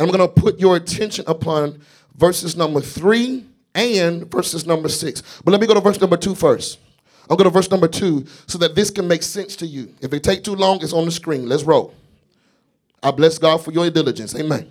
[0.00, 1.80] I'm going to put your attention upon
[2.16, 5.42] verses number 3 and verses number 6.
[5.44, 6.80] But let me go to verse number 2 first.
[7.30, 9.94] I'll go to verse number 2 so that this can make sense to you.
[10.00, 11.48] If it take too long, it's on the screen.
[11.48, 11.94] Let's roll.
[13.02, 14.34] I bless God for your diligence.
[14.34, 14.70] Amen.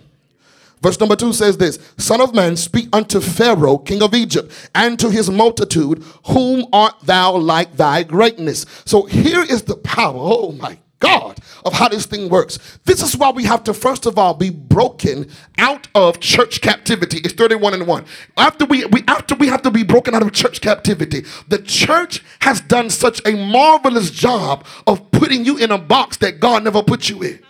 [0.80, 4.98] Verse number two says this Son of man, speak unto Pharaoh, king of Egypt, and
[4.98, 8.64] to his multitude, whom art thou like thy greatness?
[8.84, 10.18] So here is the power.
[10.18, 12.58] Oh my God of how this thing works.
[12.84, 17.18] This is why we have to first of all be broken out of church captivity.
[17.18, 18.04] It's 31 and 1.
[18.36, 22.24] After we, we after we have to be broken out of church captivity, the church
[22.40, 26.82] has done such a marvelous job of putting you in a box that God never
[26.82, 27.40] put you in.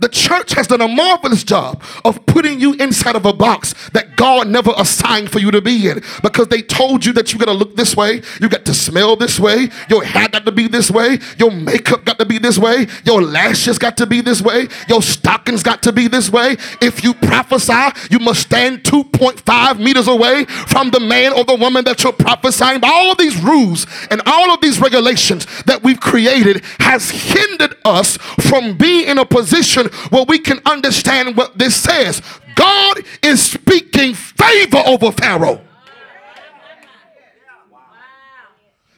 [0.00, 4.16] The church has done a marvelous job of putting you inside of a box that
[4.16, 7.46] God never assigned for you to be in because they told you that you got
[7.46, 10.68] to look this way, you got to smell this way, your hair got to be
[10.68, 14.40] this way, your makeup got to be this way, your lashes got to be this
[14.40, 16.56] way, your stockings got to be this way.
[16.80, 21.84] If you prophesy, you must stand 2.5 meters away from the man or the woman
[21.84, 22.80] that you're prophesying.
[22.82, 28.16] All of these rules and all of these regulations that we've created has hindered us
[28.16, 32.22] from being in a position where we can understand what this says.
[32.54, 35.60] God is speaking favor over Pharaoh.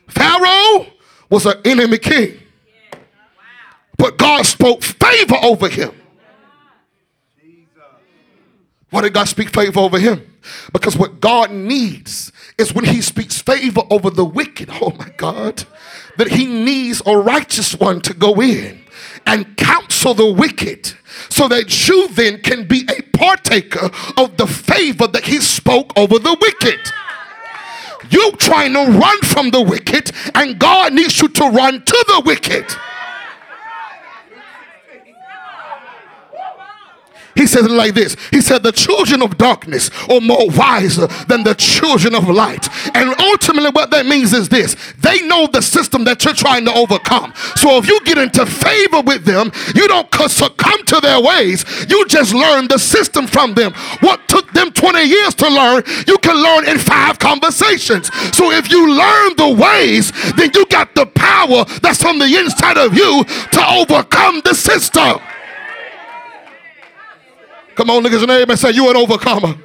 [0.08, 0.86] Pharaoh
[1.30, 2.38] was an enemy king,
[3.96, 5.92] but God spoke favor over him.
[8.90, 10.22] Why did God speak favor over him?
[10.72, 15.64] Because what God needs is when he speaks favor over the wicked, oh my God,
[16.18, 18.81] that he needs a righteous one to go in
[19.26, 20.94] and counsel the wicked
[21.28, 26.18] so that you then can be a partaker of the favor that he spoke over
[26.18, 26.80] the wicked.
[28.10, 32.22] You trying to run from the wicked, and God needs you to run to the
[32.24, 32.66] wicked.
[37.34, 41.44] He says it like this He said, The children of darkness are more wiser than
[41.44, 42.68] the children of light.
[42.94, 46.72] And ultimately, what that means is this they know the system that you're trying to
[46.72, 47.32] overcome.
[47.56, 52.06] So if you get into favor with them, you don't succumb to their ways, you
[52.06, 53.72] just learn the system from them.
[54.00, 58.12] What took them 20 years to learn, you can learn in five conversations.
[58.36, 62.78] So if you learn the ways, then you got the power that's on the inside
[62.78, 65.20] of you to overcome the system.
[67.82, 68.56] Come on, niggas, and.
[68.56, 69.56] Say, you an overcomer.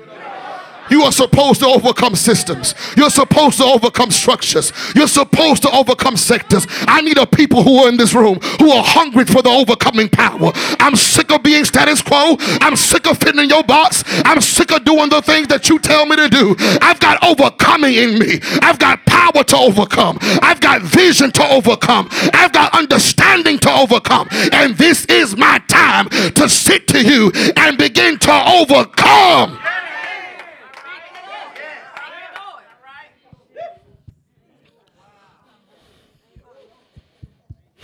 [0.90, 2.74] You are supposed to overcome systems.
[2.96, 4.72] You're supposed to overcome structures.
[4.96, 6.68] You're supposed to overcome sectors.
[6.88, 10.10] I need a people who are in this room who are hungry for the overcoming
[10.10, 10.52] power.
[10.80, 12.38] I'm sick of being status quo.
[12.62, 14.04] I'm sick of fitting in your box.
[14.26, 16.56] I'm sick of doing the things that you tell me to do.
[16.82, 18.40] I've got overcoming in me.
[18.62, 20.18] I've got power to overcome.
[20.22, 22.08] I've got vision to overcome.
[22.34, 24.28] I've got understanding to overcome.
[24.52, 29.60] And this is my time to sit to you and begin to overcome.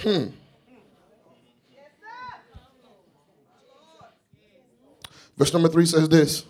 [0.04, 0.26] Hmm.
[5.38, 6.44] Verse number three says this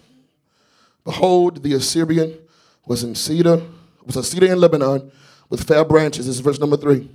[1.06, 2.38] Behold, the Assyrian
[2.88, 3.62] was in cedar,
[4.06, 5.12] was a cedar in Lebanon
[5.50, 6.26] with fair branches.
[6.26, 7.10] This is verse number three.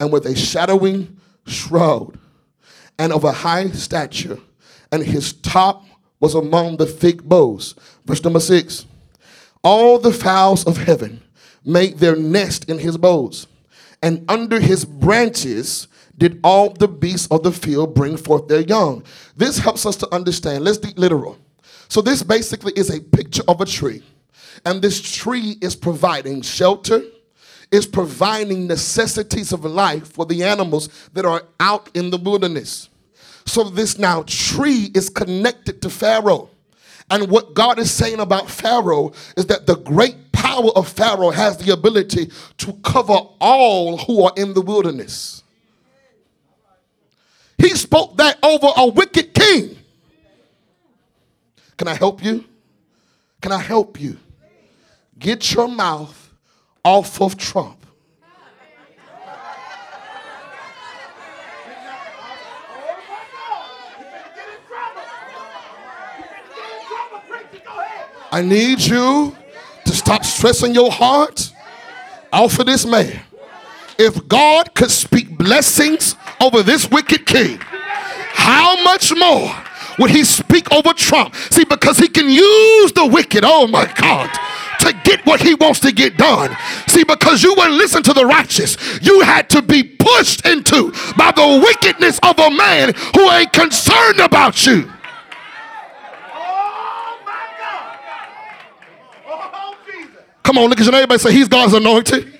[0.00, 2.18] And with a shadowing shroud
[2.98, 4.38] and of a high stature,
[4.90, 5.84] and his top
[6.18, 7.76] was among the thick boughs.
[8.04, 8.84] Verse number six.
[9.62, 11.22] All the fowls of heaven
[11.64, 13.46] made their nest in his boughs
[14.02, 15.88] and under his branches
[16.18, 19.02] did all the beasts of the field bring forth their young.
[19.36, 20.64] This helps us to understand.
[20.64, 21.38] Let's be literal.
[21.88, 24.02] So, this basically is a picture of a tree,
[24.64, 27.02] and this tree is providing shelter,
[27.70, 32.88] is providing necessities of life for the animals that are out in the wilderness.
[33.46, 36.48] So, this now tree is connected to Pharaoh.
[37.12, 41.58] And what God is saying about Pharaoh is that the great power of Pharaoh has
[41.58, 45.42] the ability to cover all who are in the wilderness.
[47.58, 49.76] He spoke that over a wicked king.
[51.76, 52.46] Can I help you?
[53.42, 54.18] Can I help you?
[55.18, 56.30] Get your mouth
[56.82, 57.81] off of Trump.
[68.32, 69.36] I need you
[69.84, 71.52] to stop stressing your heart
[72.32, 73.20] off of this man.
[73.98, 79.54] If God could speak blessings over this wicked king, how much more
[79.98, 81.34] would he speak over Trump?
[81.50, 84.30] See, because he can use the wicked, oh my God,
[84.80, 86.56] to get what he wants to get done.
[86.88, 91.32] See, because you wouldn't listen to the righteous, you had to be pushed into by
[91.32, 94.90] the wickedness of a man who ain't concerned about you.
[100.42, 102.32] Come on, look at your neighbor say, He's God's anointed.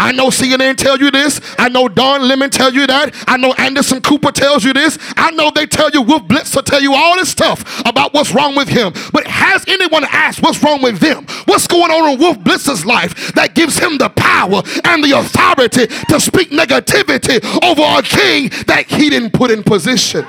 [0.00, 1.40] I know CNN tell you this.
[1.58, 3.12] I know Don Lemon tell you that.
[3.26, 4.96] I know Anderson Cooper tells you this.
[5.16, 8.54] I know they tell you Wolf Blitzer tell you all this stuff about what's wrong
[8.54, 8.92] with him.
[9.12, 11.26] But has anyone asked what's wrong with them?
[11.46, 15.88] What's going on in Wolf Blitzer's life that gives him the power and the authority
[15.88, 20.24] to speak negativity over a king that he didn't put in position?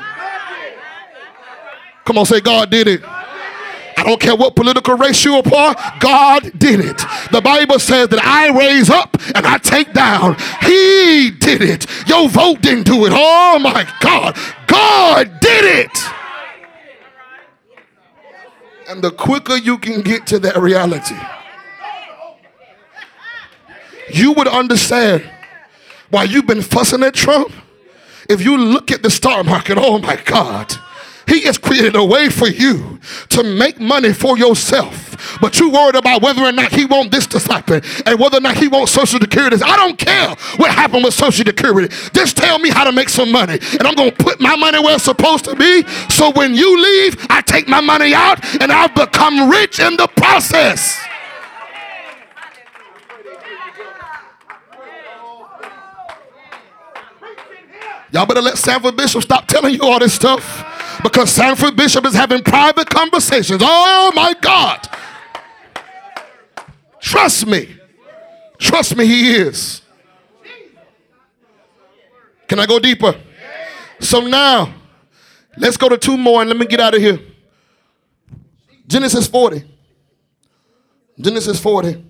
[2.05, 3.18] Come on, say God did it.
[3.99, 7.03] I don't care what political race you're part, God did it.
[7.33, 10.37] The Bible says that I raise up and I take down.
[10.61, 11.85] He did it.
[12.07, 13.11] Your vote didn't do it.
[13.13, 14.37] Oh my God.
[14.67, 15.97] God did it.
[18.87, 21.17] And the quicker you can get to that reality,
[24.13, 25.29] you would understand
[26.09, 27.51] why you've been fussing at Trump.
[28.29, 30.79] If you look at the stock market, oh my God
[31.30, 32.99] he has created a way for you
[33.30, 35.38] to make money for yourself.
[35.39, 38.41] But you worried about whether or not he wants this to happen and whether or
[38.41, 39.57] not he wants social security.
[39.63, 41.93] I don't care what happened with social security.
[42.13, 43.59] Just tell me how to make some money.
[43.80, 45.86] And I'm going to put my money where it's supposed to be.
[46.09, 50.07] So when you leave, I take my money out and I've become rich in the
[50.07, 50.99] process.
[58.11, 60.65] Y'all better let Sanford Bishop stop telling you all this stuff
[61.03, 63.61] because Sanford Bishop is having private conversations.
[63.63, 64.87] Oh my God.
[66.99, 67.77] Trust me.
[68.57, 69.81] Trust me, he is.
[72.47, 73.15] Can I go deeper?
[73.99, 74.73] So now,
[75.57, 77.19] let's go to two more and let me get out of here.
[78.87, 79.63] Genesis 40.
[81.19, 82.05] Genesis 40.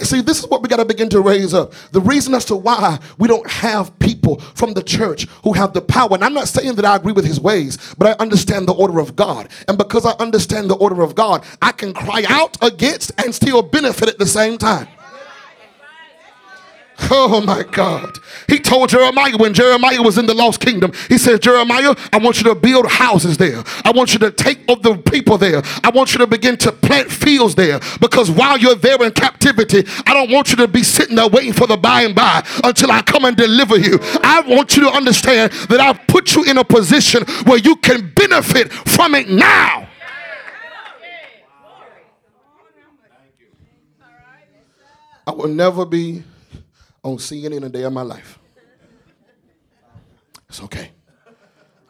[0.00, 1.72] See, this is what we got to begin to raise up.
[1.92, 5.80] The reason as to why we don't have people from the church who have the
[5.80, 6.14] power.
[6.14, 8.98] And I'm not saying that I agree with his ways, but I understand the order
[8.98, 9.48] of God.
[9.68, 13.62] And because I understand the order of God, I can cry out against and still
[13.62, 14.88] benefit at the same time.
[17.10, 18.18] Oh my God.
[18.48, 22.38] He told Jeremiah when Jeremiah was in the lost kingdom, he said, Jeremiah, I want
[22.38, 23.62] you to build houses there.
[23.84, 25.62] I want you to take of the people there.
[25.82, 29.84] I want you to begin to plant fields there because while you're there in captivity,
[30.06, 32.92] I don't want you to be sitting there waiting for the by and by until
[32.92, 33.98] I come and deliver you.
[34.22, 38.12] I want you to understand that I've put you in a position where you can
[38.14, 39.88] benefit from it now.
[45.26, 46.22] I will never be
[47.04, 48.38] on CNN a day of my life.
[50.48, 50.90] It's okay.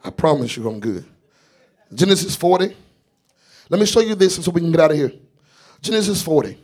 [0.03, 1.05] I promise you I'm good.
[1.93, 2.75] Genesis 40.
[3.69, 5.11] Let me show you this so we can get out of here.
[5.81, 6.57] Genesis 40.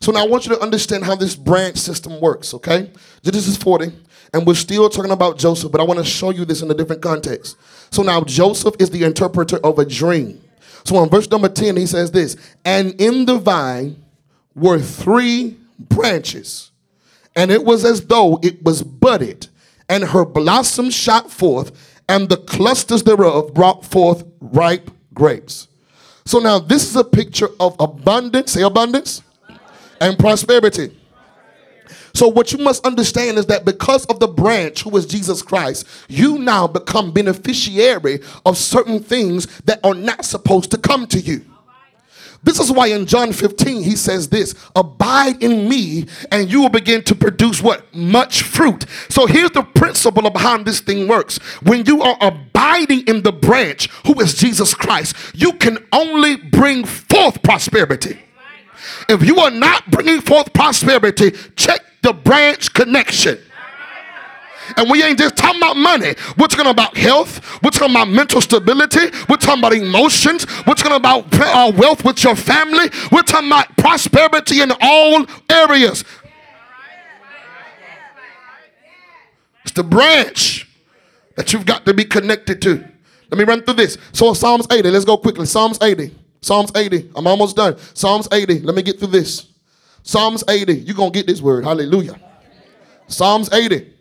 [0.00, 2.90] So now I want you to understand how this branch system works, okay?
[3.22, 3.92] Genesis 40.
[4.34, 6.74] And we're still talking about Joseph, but I want to show you this in a
[6.74, 7.56] different context.
[7.90, 10.40] So now Joseph is the interpreter of a dream.
[10.84, 14.02] So in verse number 10, he says this And in the vine
[14.54, 16.70] were three branches
[17.38, 19.46] and it was as though it was budded,
[19.88, 21.70] and her blossoms shot forth,
[22.08, 25.68] and the clusters thereof brought forth ripe grapes.
[26.26, 29.22] So now this is a picture of abundance, say abundance,
[30.00, 30.90] and prosperity.
[32.12, 35.86] So, what you must understand is that because of the branch who is Jesus Christ,
[36.08, 41.44] you now become beneficiary of certain things that are not supposed to come to you.
[42.42, 46.68] This is why in John 15 he says this Abide in me, and you will
[46.68, 47.92] begin to produce what?
[47.94, 48.86] Much fruit.
[49.08, 51.38] So here's the principle of how this thing works.
[51.62, 56.84] When you are abiding in the branch, who is Jesus Christ, you can only bring
[56.84, 58.18] forth prosperity.
[59.08, 63.38] If you are not bringing forth prosperity, check the branch connection.
[64.76, 66.14] And we ain't just talking about money.
[66.36, 67.62] We're talking about health.
[67.62, 69.06] We're talking about mental stability.
[69.28, 70.46] We're talking about emotions.
[70.66, 72.90] We're talking about uh, wealth with your family.
[73.10, 76.04] We're talking about prosperity in all areas.
[79.64, 80.68] It's the branch
[81.36, 82.84] that you've got to be connected to.
[83.30, 83.98] Let me run through this.
[84.12, 85.46] So Psalms 80, let's go quickly.
[85.46, 86.14] Psalms 80.
[86.40, 87.10] Psalms 80.
[87.14, 87.76] I'm almost done.
[87.94, 88.60] Psalms 80.
[88.60, 89.46] Let me get through this.
[90.02, 90.74] Psalms 80.
[90.78, 91.64] You're going to get this word.
[91.64, 92.18] Hallelujah.
[93.08, 93.94] Psalms 80.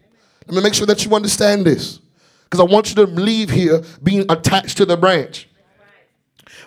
[0.47, 1.99] Let me make sure that you understand this.
[2.45, 5.49] Because I want you to leave here being attached to the branch.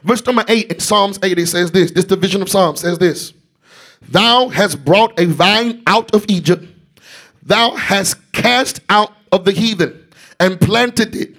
[0.03, 3.33] Verse number 8 in Psalms 80 says this this division of Psalms says this.
[4.09, 6.66] Thou hast brought a vine out of Egypt,
[7.43, 10.09] thou hast cast out of the heathen
[10.39, 11.37] and planted it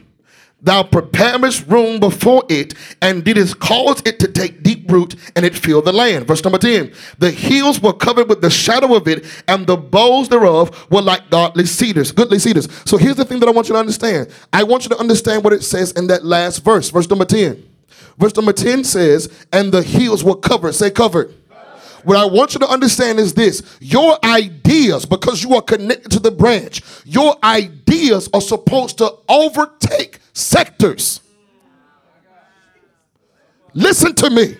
[0.63, 5.55] Thou preparest room before it, and didst cause it to take deep root, and it
[5.55, 6.27] filled the land.
[6.27, 6.93] Verse number 10.
[7.17, 11.31] The hills were covered with the shadow of it, and the boughs thereof were like
[11.31, 12.67] godly cedars, goodly cedars.
[12.85, 14.29] So here's the thing that I want you to understand.
[14.53, 17.67] I want you to understand what it says in that last verse, verse number 10.
[18.19, 20.73] Verse number 10 says, And the hills were covered.
[20.73, 21.33] Say covered
[22.03, 26.19] What I want you to understand is this your ideas, because you are connected to
[26.19, 31.21] the branch, your ideas are supposed to overtake sectors.
[33.73, 34.57] Listen to me.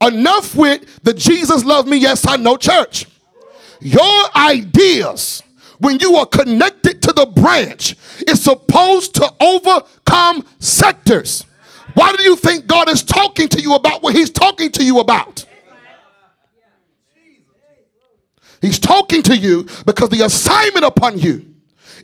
[0.00, 3.06] Enough with the Jesus love me, yes, I know church.
[3.80, 5.42] Your ideas,
[5.78, 7.96] when you are connected to the branch,
[8.26, 11.44] is supposed to overcome sectors.
[11.94, 15.00] Why do you think God is talking to you about what He's talking to you
[15.00, 15.44] about?
[18.60, 21.47] He's talking to you because the assignment upon you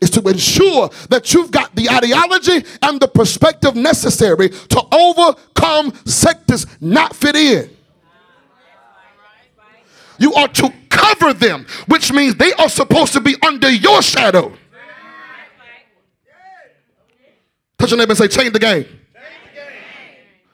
[0.01, 6.67] is to ensure that you've got the ideology and the perspective necessary to overcome sectors
[6.81, 7.71] not fit in.
[10.19, 14.53] You are to cover them, which means they are supposed to be under your shadow.
[17.79, 18.87] Touch your neighbor and say, change the game.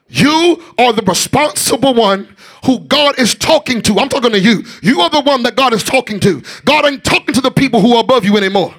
[0.09, 2.35] You are the responsible one
[2.65, 3.97] who God is talking to.
[3.99, 4.63] I'm talking to you.
[4.81, 6.43] You are the one that God is talking to.
[6.65, 8.75] God ain't talking to the people who are above you anymore.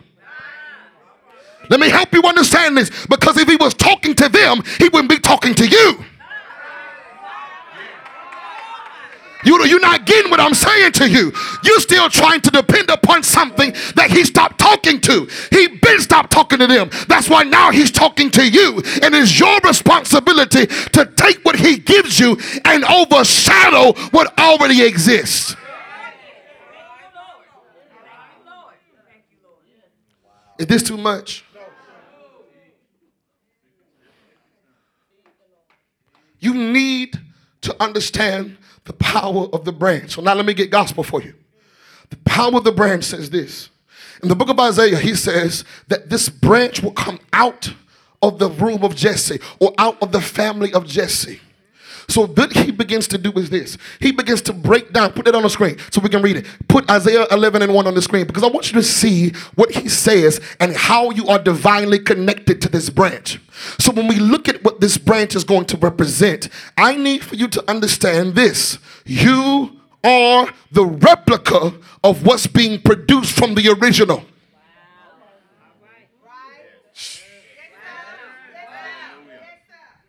[1.73, 5.09] Let me help you understand this because if he was talking to them, he wouldn't
[5.09, 6.05] be talking to you.
[9.43, 11.33] You, you're not getting what I'm saying to you.
[11.65, 15.27] You're still trying to depend upon something that he stopped talking to.
[15.51, 16.91] He been stopped talking to them.
[17.09, 18.83] That's why now he's talking to you.
[19.03, 25.57] And it's your responsibility to take what he gives you and overshadow what already exists.
[30.59, 31.47] Is this too much?
[36.43, 37.19] You need
[37.61, 40.11] to understand the power of the branch.
[40.11, 41.35] So now let me get gospel for you.
[42.11, 43.71] The power of the branch says this.
[44.23, 47.73] In the book of Isaiah, he says that this branch will come out
[48.21, 51.41] of the room of Jesse or out of the family of Jesse.
[52.13, 53.79] So what he begins to do is this.
[53.99, 56.47] He begins to break down, put it on the screen so we can read it.
[56.69, 59.71] Put Isaiah 11 and 1 on the screen because I want you to see what
[59.71, 63.41] he says and how you are divinely connected to this branch.
[63.79, 67.35] So when we look at what this branch is going to represent, I need for
[67.35, 68.79] you to understand this.
[69.07, 71.73] You are the replica
[72.05, 74.23] of what's being produced from the original.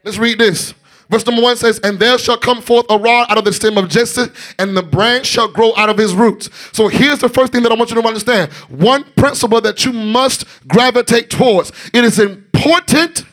[0.03, 0.73] Let's read this.
[1.09, 3.77] Verse number one says, And there shall come forth a rod out of the stem
[3.77, 4.25] of Jesse,
[4.57, 6.49] and the branch shall grow out of his roots.
[6.71, 8.51] So here's the first thing that I want you to understand.
[8.69, 11.71] One principle that you must gravitate towards.
[11.93, 13.25] It is important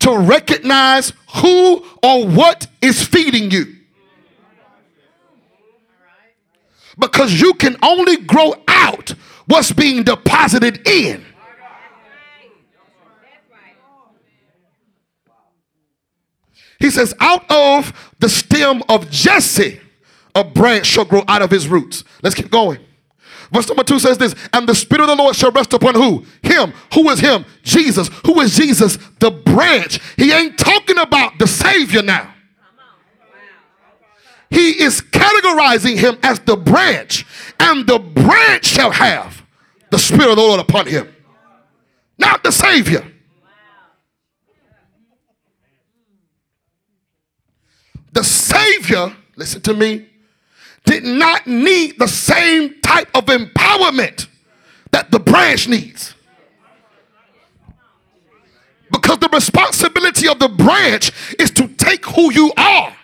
[0.00, 3.74] to recognize who or what is feeding you.
[6.98, 9.10] Because you can only grow out
[9.46, 11.24] what's being deposited in.
[16.78, 19.80] He says, out of the stem of Jesse,
[20.34, 22.04] a branch shall grow out of his roots.
[22.22, 22.78] Let's keep going.
[23.50, 26.24] Verse number two says this, and the Spirit of the Lord shall rest upon who?
[26.42, 26.72] Him.
[26.94, 27.44] Who is him?
[27.62, 28.08] Jesus.
[28.26, 28.98] Who is Jesus?
[29.18, 30.00] The branch.
[30.16, 32.34] He ain't talking about the Savior now.
[34.50, 37.26] He is categorizing him as the branch,
[37.60, 39.44] and the branch shall have
[39.90, 41.14] the Spirit of the Lord upon him,
[42.18, 43.06] not the Savior.
[48.12, 50.08] The Savior, listen to me,
[50.84, 54.26] did not need the same type of empowerment
[54.90, 56.14] that the branch needs.
[58.90, 62.96] Because the responsibility of the branch is to take who you are,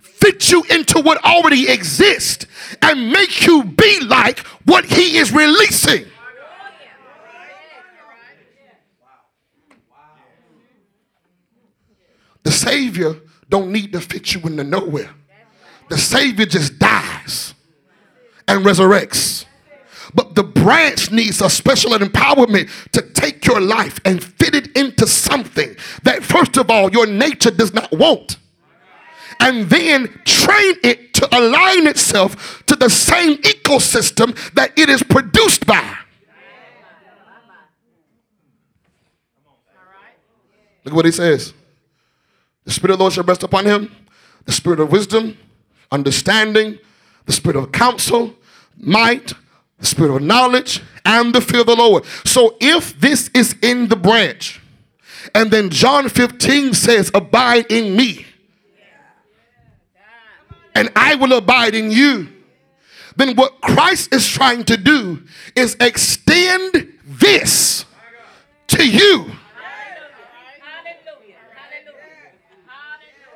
[0.00, 2.46] fit you into what already exists,
[2.82, 6.06] and make you be like what he is releasing.
[12.42, 13.16] The Savior
[13.48, 15.10] don't need to fit you into nowhere.
[15.88, 17.54] The Savior just dies
[18.46, 19.46] and resurrects.
[20.14, 25.06] But the branch needs a special empowerment to take your life and fit it into
[25.06, 28.38] something that, first of all, your nature does not want.
[29.40, 35.66] And then train it to align itself to the same ecosystem that it is produced
[35.66, 35.96] by.
[40.84, 41.52] Look what he says.
[42.68, 43.96] The Spirit of the Lord shall rest upon him,
[44.44, 45.38] the Spirit of wisdom,
[45.90, 46.78] understanding,
[47.24, 48.34] the Spirit of counsel,
[48.76, 49.32] might,
[49.78, 52.04] the Spirit of knowledge, and the fear of the Lord.
[52.26, 54.60] So if this is in the branch,
[55.34, 58.26] and then John 15 says, Abide in me,
[60.74, 62.28] and I will abide in you.
[63.16, 65.22] Then what Christ is trying to do
[65.56, 67.86] is extend this
[68.66, 69.37] to you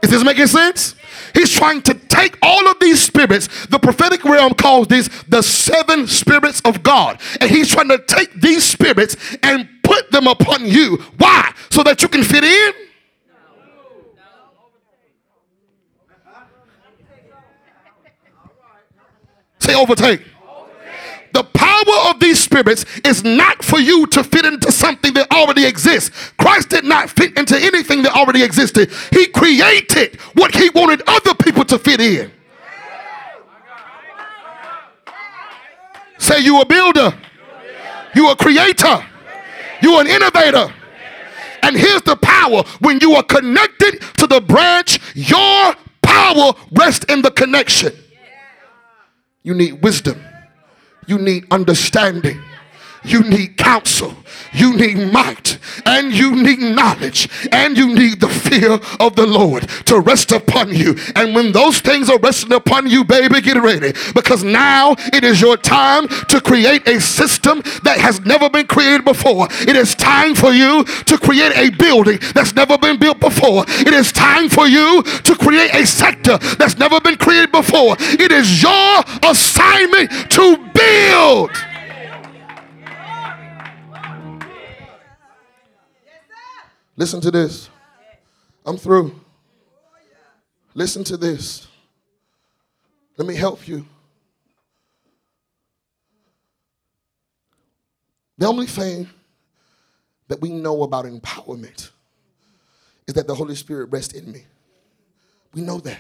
[0.03, 0.97] Is this making sense?
[1.35, 3.67] He's trying to take all of these spirits.
[3.67, 7.21] The prophetic realm calls these the seven spirits of God.
[7.41, 10.97] And he's trying to take these spirits and put them upon you.
[11.19, 11.53] Why?
[11.71, 12.73] So that you can fit in?
[19.61, 20.23] Say overtake.
[21.33, 25.65] The power of these spirits is not for you to fit into something that already
[25.65, 26.11] exists.
[26.39, 28.91] Christ did not fit into anything that already existed.
[29.11, 32.31] He created what he wanted other people to fit in.
[36.19, 37.19] Say you a builder.
[38.15, 39.05] You a creator.
[39.83, 40.73] You an innovator.
[41.63, 42.63] And here's the power.
[42.81, 47.93] When you are connected to the branch, your power rests in the connection.
[49.43, 50.23] You need wisdom.
[51.07, 52.41] You need understanding.
[53.05, 54.15] You need counsel.
[54.53, 55.59] You need might.
[55.87, 57.29] And you need knowledge.
[57.51, 60.97] And you need the fear of the Lord to rest upon you.
[61.17, 63.93] And when those things are resting upon you, baby, get ready.
[64.15, 69.05] Because now it is your time to create a system that has never been created
[69.05, 69.49] before.
[69.51, 73.65] It is time for you to create a building that's never been built before.
[73.69, 77.97] It is time for you to create a sector that's never been created before.
[77.99, 81.51] It is your assignment to build.
[87.03, 87.69] Listen to this.
[88.65, 89.21] I'm through.
[90.73, 91.67] Listen to this.
[93.17, 93.85] Let me help you.
[98.39, 99.09] The only thing
[100.29, 101.91] that we know about empowerment
[103.09, 104.45] is that the Holy Spirit rests in me.
[105.55, 105.99] We know that.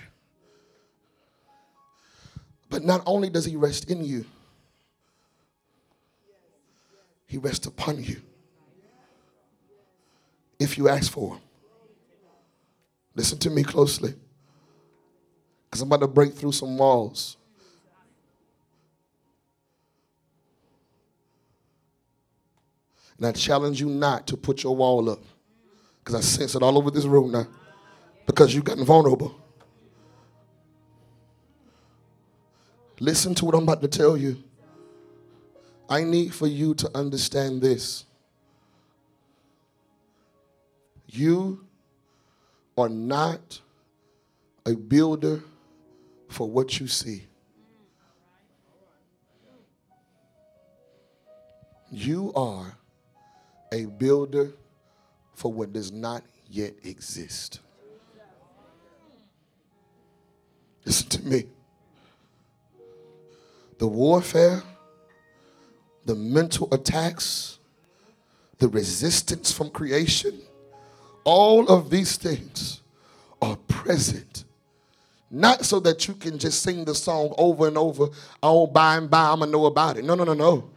[2.71, 4.25] But not only does He rest in you,
[7.27, 8.23] He rests upon you
[10.63, 11.41] if you ask for them.
[13.15, 14.15] Listen to me closely.
[15.65, 17.37] Because I'm about to break through some walls.
[23.17, 25.23] And I challenge you not to put your wall up.
[25.99, 27.47] Because I sense it all over this room now.
[28.27, 29.39] Because you've gotten vulnerable.
[32.99, 34.43] Listen to what I'm about to tell you.
[35.89, 38.05] I need for you to understand this.
[41.15, 41.67] You
[42.79, 43.61] are not
[44.65, 45.43] a builder
[46.29, 47.27] for what you see.
[51.91, 52.75] You are
[53.71, 54.53] a builder
[55.35, 57.61] for what does not yet exist.
[60.87, 61.45] Listen to me.
[63.77, 64.63] The warfare,
[66.07, 67.59] the mental attacks,
[68.57, 70.41] the resistance from creation
[71.25, 72.81] all of these things
[73.41, 74.45] are present.
[75.31, 78.09] Not so that you can just sing the song over and over.
[78.43, 80.05] Oh, by and by, I'm going to know about it.
[80.05, 80.71] No, no, no, no.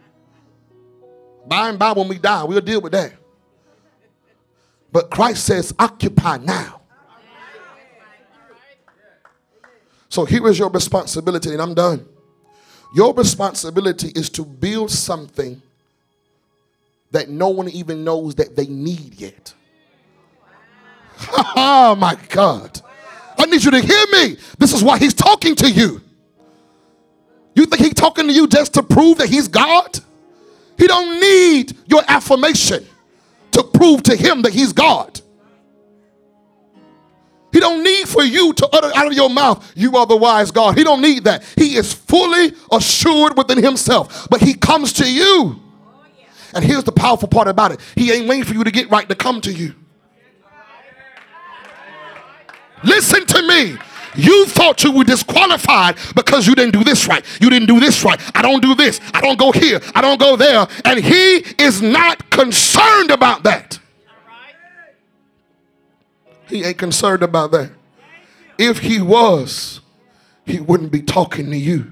[1.46, 3.14] By and by, when we die, we'll deal with that.
[4.92, 6.82] But Christ says, occupy now.
[10.08, 12.08] So here is your responsibility, and I'm done.
[12.96, 15.62] Your responsibility is to build something
[17.12, 19.54] that no one even knows that they need yet.
[21.58, 22.82] Oh my God.
[23.38, 24.38] I need you to hear me.
[24.58, 26.02] This is why he's talking to you.
[27.56, 30.00] You think he's talking to you just to prove that he's God?
[30.78, 32.86] He don't need your affirmation
[33.52, 35.22] to prove to him that he's God.
[37.54, 40.52] He don't need for you to utter out of your mouth, you are the wise
[40.52, 40.78] God.
[40.78, 41.42] He don't need that.
[41.56, 44.28] He is fully assured within himself.
[44.30, 45.62] But he comes to you.
[46.54, 47.80] And here's the powerful part about it.
[47.96, 49.74] He ain't waiting for you to get right to come to you.
[52.86, 53.78] Listen to me.
[54.16, 57.26] You thought you were disqualified because you didn't do this right.
[57.42, 58.20] You didn't do this right.
[58.36, 59.02] I don't do this.
[59.14, 59.82] I don't go here.
[59.94, 60.68] I don't go there.
[60.86, 63.80] And he is not concerned about that.
[66.48, 67.72] He ain't concerned about that.
[68.58, 69.82] If he was,
[70.46, 71.92] he wouldn't be talking to you.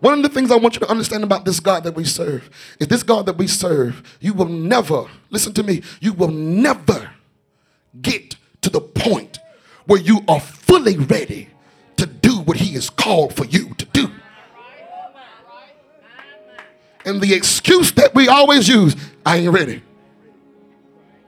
[0.00, 2.48] One of the things I want you to understand about this God that we serve
[2.78, 7.10] is this God that we serve, you will never, listen to me, you will never
[8.00, 8.36] get
[8.68, 9.38] to the point
[9.86, 11.48] where you are fully ready
[11.96, 14.10] to do what He has called for you to do.
[17.04, 18.94] And the excuse that we always use
[19.24, 19.82] I ain't ready.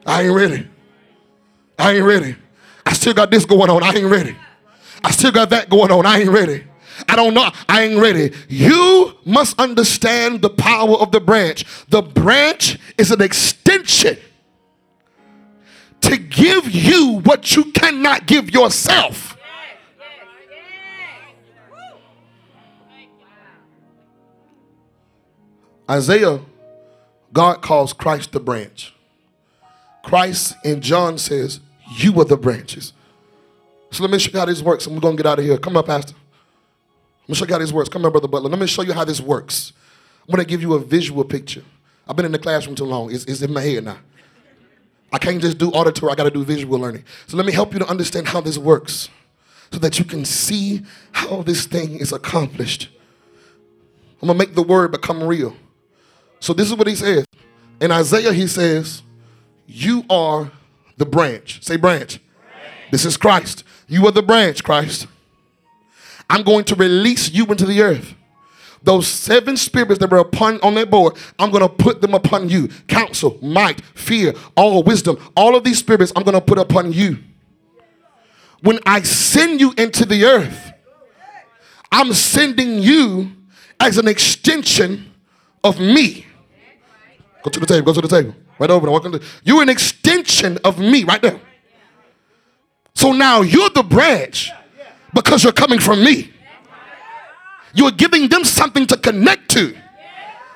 [0.05, 0.69] I ain't ready.
[1.79, 2.37] I ain't ready.
[2.85, 3.83] I still got this going on.
[3.83, 4.37] I ain't ready.
[5.03, 6.05] I still got that going on.
[6.05, 6.65] I ain't ready.
[7.09, 7.51] I don't know.
[7.69, 8.35] I ain't ready.
[8.49, 11.65] You must understand the power of the branch.
[11.89, 14.19] The branch is an extension
[16.03, 19.37] to give you what you cannot give yourself.
[25.91, 26.41] Isaiah,
[27.33, 28.95] God calls Christ the branch.
[30.05, 31.61] Christ in John says,
[31.97, 32.93] You are the branches.
[33.91, 34.87] So let me show you how this works.
[34.87, 35.59] I'm going to get out of here.
[35.59, 36.15] Come up, Pastor.
[37.23, 37.89] Let me show you how this works.
[37.89, 38.49] Come on, Brother Butler.
[38.49, 39.73] Let me show you how this works.
[40.23, 41.63] I'm going to give you a visual picture.
[42.09, 43.13] I've been in the classroom too long.
[43.13, 43.99] It's, it's in my head now.
[45.13, 47.05] I can't just do auditory, I got to do visual learning.
[47.27, 49.09] So let me help you to understand how this works
[49.73, 50.83] so that you can see
[51.13, 52.89] how this thing is accomplished.
[54.23, 55.57] I'm to make the word become real.
[56.41, 57.25] So this is what he says.
[57.81, 59.03] In Isaiah, he says,
[59.67, 60.53] You are
[60.97, 61.65] the branch.
[61.65, 62.21] Say branch.
[62.43, 62.91] branch.
[62.91, 63.65] This is Christ.
[63.89, 65.07] You are the branch, Christ.
[66.29, 68.15] I'm going to release you into the earth.
[68.83, 72.49] Those seven spirits that were upon on that board, I'm going to put them upon
[72.49, 72.69] you.
[72.89, 77.19] Counsel, might, fear, all wisdom, all of these spirits I'm going to put upon you.
[78.63, 80.73] When I send you into the earth,
[81.93, 83.33] I'm sending you
[83.79, 85.13] as an extension
[85.65, 86.27] of me.
[87.43, 87.87] Go to the table.
[87.87, 88.35] Go to the table.
[88.59, 89.21] Right over there.
[89.43, 91.41] You're an extension of me right there.
[92.95, 94.51] So now you're the branch
[95.15, 96.31] because you're coming from me.
[97.75, 99.77] You're giving them something to connect to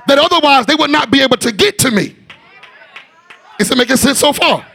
[0.07, 2.17] that otherwise they would not be able to get to me.
[3.59, 4.67] Is it making sense so far?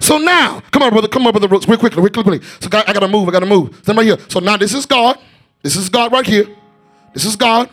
[0.00, 2.40] So now, come on, brother, come on, brother, real quickly, real quickly.
[2.60, 3.76] So I, I gotta move, I gotta move.
[3.82, 4.18] Stand right here.
[4.28, 5.18] So now this is God.
[5.62, 6.46] This is God right here.
[7.12, 7.68] This is God.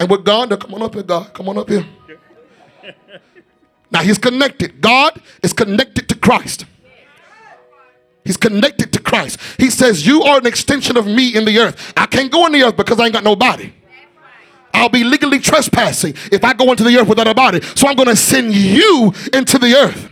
[0.00, 1.32] And with God, now come on up here, God.
[1.34, 1.84] Come on up here.
[3.90, 4.80] Now he's connected.
[4.80, 6.64] God is connected to Christ.
[8.28, 9.40] He's connected to Christ.
[9.56, 11.94] He says, You are an extension of me in the earth.
[11.96, 13.72] I can't go in the earth because I ain't got no body.
[14.74, 17.62] I'll be legally trespassing if I go into the earth without a body.
[17.74, 20.10] So I'm going to send you into the earth.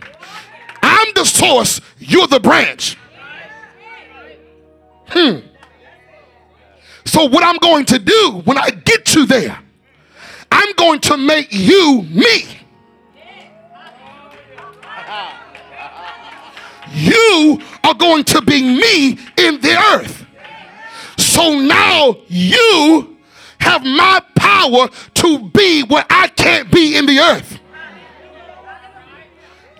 [0.82, 2.96] I'm the source, you're the branch.
[5.08, 5.40] Hmm.
[7.04, 9.58] So, what I'm going to do when I get you there,
[10.50, 12.46] I'm going to make you me.
[16.92, 20.26] You are going to be me in the earth.
[21.18, 23.16] So now you
[23.58, 27.58] have my power to be what I can't be in the earth.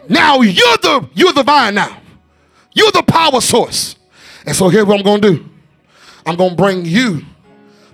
[0.08, 2.00] Now you're the you're the vine now.
[2.74, 3.96] You're the power source.
[4.44, 5.48] And so here's what I'm to do.
[6.24, 7.22] I'm to bring you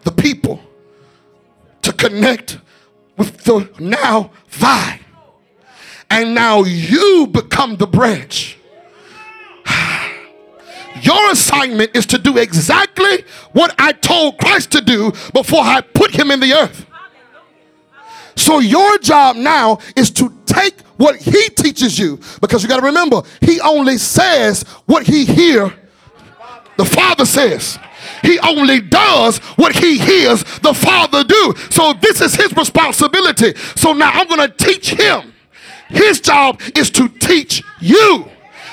[0.02, 0.60] the people
[1.82, 2.58] to connect
[3.16, 5.00] with the now vine.
[6.10, 8.58] And now you become the branch.
[11.00, 16.10] Your assignment is to do exactly what I told Christ to do before I put
[16.10, 16.86] him in the earth.
[18.36, 22.86] So your job now is to take what he teaches you because you got to
[22.86, 25.72] remember he only says what he hear
[26.76, 27.78] the father says.
[28.22, 31.54] He only does what he hears the father do.
[31.70, 33.54] So this is his responsibility.
[33.76, 35.32] So now i'm going to teach him.
[35.88, 38.31] His job is to teach you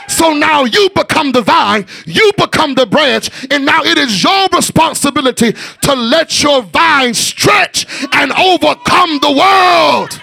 [0.09, 4.47] so now you become the vine, you become the branch, and now it is your
[4.51, 10.19] responsibility to let your vine stretch and overcome the world.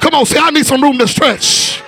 [0.00, 1.82] Come on, say, I need some room to stretch.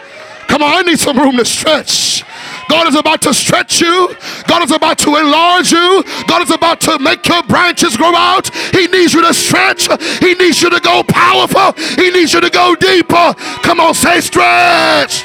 [0.48, 2.24] Come on, I need some room to stretch.
[2.72, 4.16] God is about to stretch you.
[4.48, 6.02] God is about to enlarge you.
[6.26, 8.48] God is about to make your branches grow out.
[8.72, 9.88] He needs you to stretch.
[10.20, 11.74] He needs you to go powerful.
[12.02, 13.34] He needs you to go deeper.
[13.62, 15.22] Come on, say stretch.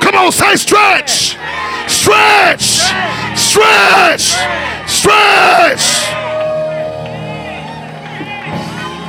[0.00, 1.36] Come on, say stretch.
[1.88, 2.62] Stretch.
[3.34, 4.36] Stretch.
[4.86, 6.06] Stretch.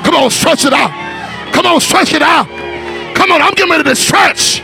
[0.03, 1.53] Come on, stretch it out.
[1.53, 2.47] Come on, stretch it out.
[3.15, 4.63] Come on, I'm getting ready to stretch.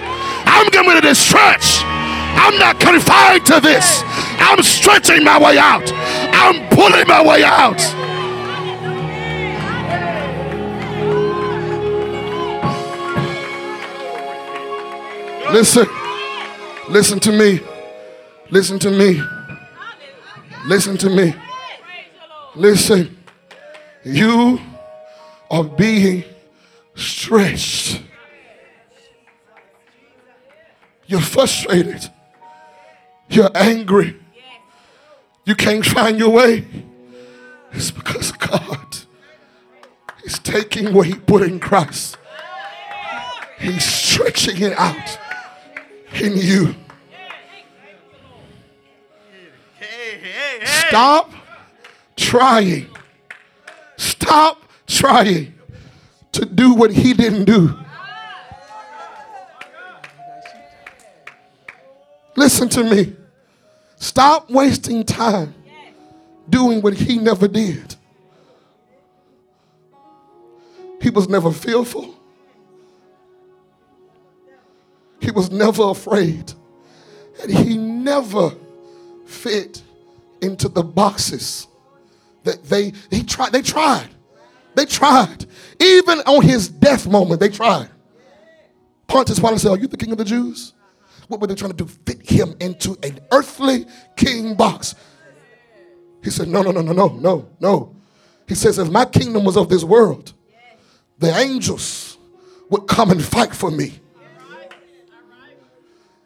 [0.55, 1.81] I'm getting ready to stretch.
[1.83, 4.03] I'm not confined to this.
[4.37, 5.91] I'm stretching my way out.
[5.91, 7.79] I'm pulling my way out.
[15.51, 15.87] Listen.
[16.89, 17.59] Listen to me.
[18.51, 19.21] Listen to me.
[20.65, 21.33] Listen to me.
[22.55, 23.17] Listen.
[24.03, 24.59] You
[25.49, 26.23] are being
[26.95, 28.01] stretched.
[31.13, 32.09] You're frustrated.
[33.29, 34.19] You're angry.
[35.45, 36.65] You can't find your way.
[37.71, 38.97] It's because God
[40.25, 42.17] is taking what He put in Christ,
[43.59, 45.19] He's stretching it out
[46.19, 46.73] in you.
[50.65, 51.31] Stop
[52.15, 52.87] trying.
[53.97, 55.53] Stop trying
[56.31, 57.82] to do what he didn't do.
[62.35, 63.15] Listen to me.
[63.97, 65.53] Stop wasting time
[66.49, 67.95] doing what he never did.
[71.01, 72.17] He was never fearful.
[75.19, 76.53] He was never afraid.
[77.41, 78.51] And he never
[79.25, 79.81] fit
[80.41, 81.67] into the boxes
[82.43, 84.09] that they he tried they tried.
[84.75, 85.45] They tried.
[85.79, 87.89] Even on his death moment, they tried.
[89.07, 90.73] Pontius Pilate said, Are you the king of the Jews?
[91.33, 91.87] What were they trying to do?
[91.87, 94.93] Fit him into an earthly king box.
[96.23, 97.95] He said, No, no, no, no, no, no, no.
[98.47, 100.31] He says, If my kingdom was of this world,
[101.17, 102.19] the angels
[102.69, 103.99] would come and fight for me.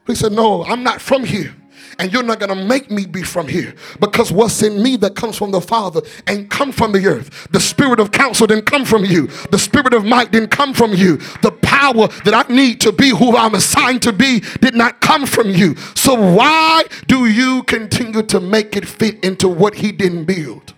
[0.08, 1.55] He said, No, I'm not from here.
[2.00, 5.16] And you're not going to make me be from here because what's in me that
[5.16, 7.48] comes from the Father ain't come from the earth.
[7.52, 9.28] The spirit of counsel didn't come from you.
[9.52, 11.18] The spirit of might didn't come from you.
[11.42, 15.26] The power that I need to be who I'm assigned to be did not come
[15.26, 15.76] from you.
[15.96, 20.74] So why do you continue to make it fit into what He didn't build?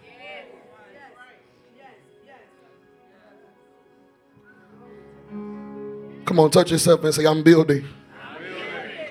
[6.26, 7.88] Come on, touch yourself and say, I'm building.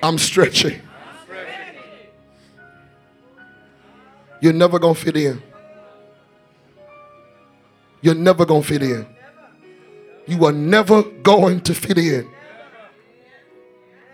[0.01, 0.81] I'm stretching.
[4.41, 5.43] You're never going to fit in.
[8.01, 9.07] You're never going to fit in.
[10.27, 12.29] You are never going to fit in.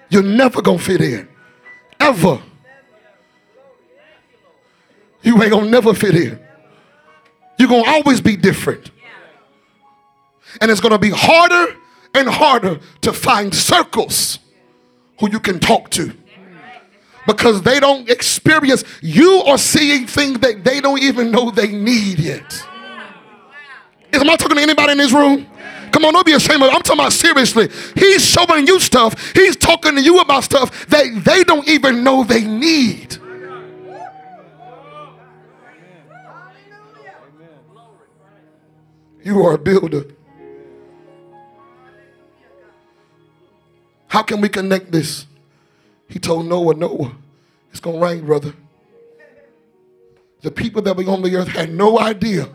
[0.08, 1.28] You're never going to fit in.
[2.00, 2.40] Ever.
[5.22, 6.38] You ain't going to never fit in.
[7.58, 8.90] You're going to always be different.
[10.60, 11.76] And it's going to be harder
[12.14, 14.38] and harder to find circles
[15.18, 16.12] who you can talk to
[17.26, 22.18] because they don't experience you are seeing things that they don't even know they need
[22.18, 22.66] yet.
[24.12, 25.46] Am I talking to anybody in this room?
[25.90, 26.74] Come on, don't be ashamed of it.
[26.74, 27.68] I'm talking about seriously.
[27.94, 29.32] He's showing you stuff.
[29.32, 33.16] He's talking to you about stuff that they don't even know they need.
[39.22, 40.04] You are a builder.
[44.08, 45.26] How can we connect this?
[46.08, 47.12] He told Noah, Noah,
[47.70, 48.54] it's going to rain, brother.
[50.42, 52.48] The people that were on the earth had no idea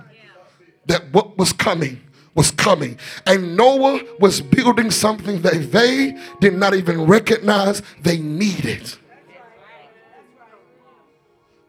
[0.86, 2.02] that what was coming
[2.36, 2.97] was coming.
[3.26, 8.93] And Noah was building something that they did not even recognize they needed.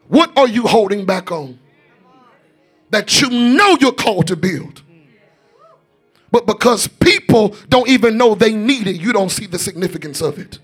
[0.09, 1.59] What are you holding back on?
[2.91, 4.83] That you know you're called to build.
[6.33, 10.39] But because people don't even know they need it, you don't see the significance of
[10.39, 10.59] it.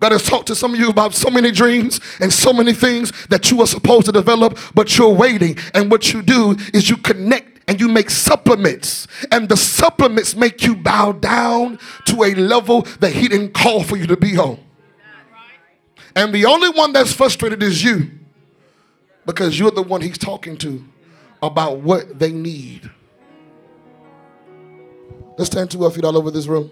[0.00, 3.12] God has talked to some of you about so many dreams and so many things
[3.26, 5.56] that you are supposed to develop, but you're waiting.
[5.74, 9.08] And what you do is you connect and you make supplements.
[9.32, 13.96] And the supplements make you bow down to a level that He didn't call for
[13.96, 14.58] you to be on.
[16.14, 18.10] And the only one that's frustrated is you
[19.26, 20.84] because you're the one He's talking to
[21.42, 22.90] about what they need.
[25.36, 26.70] Let's stand to our feet all over this room.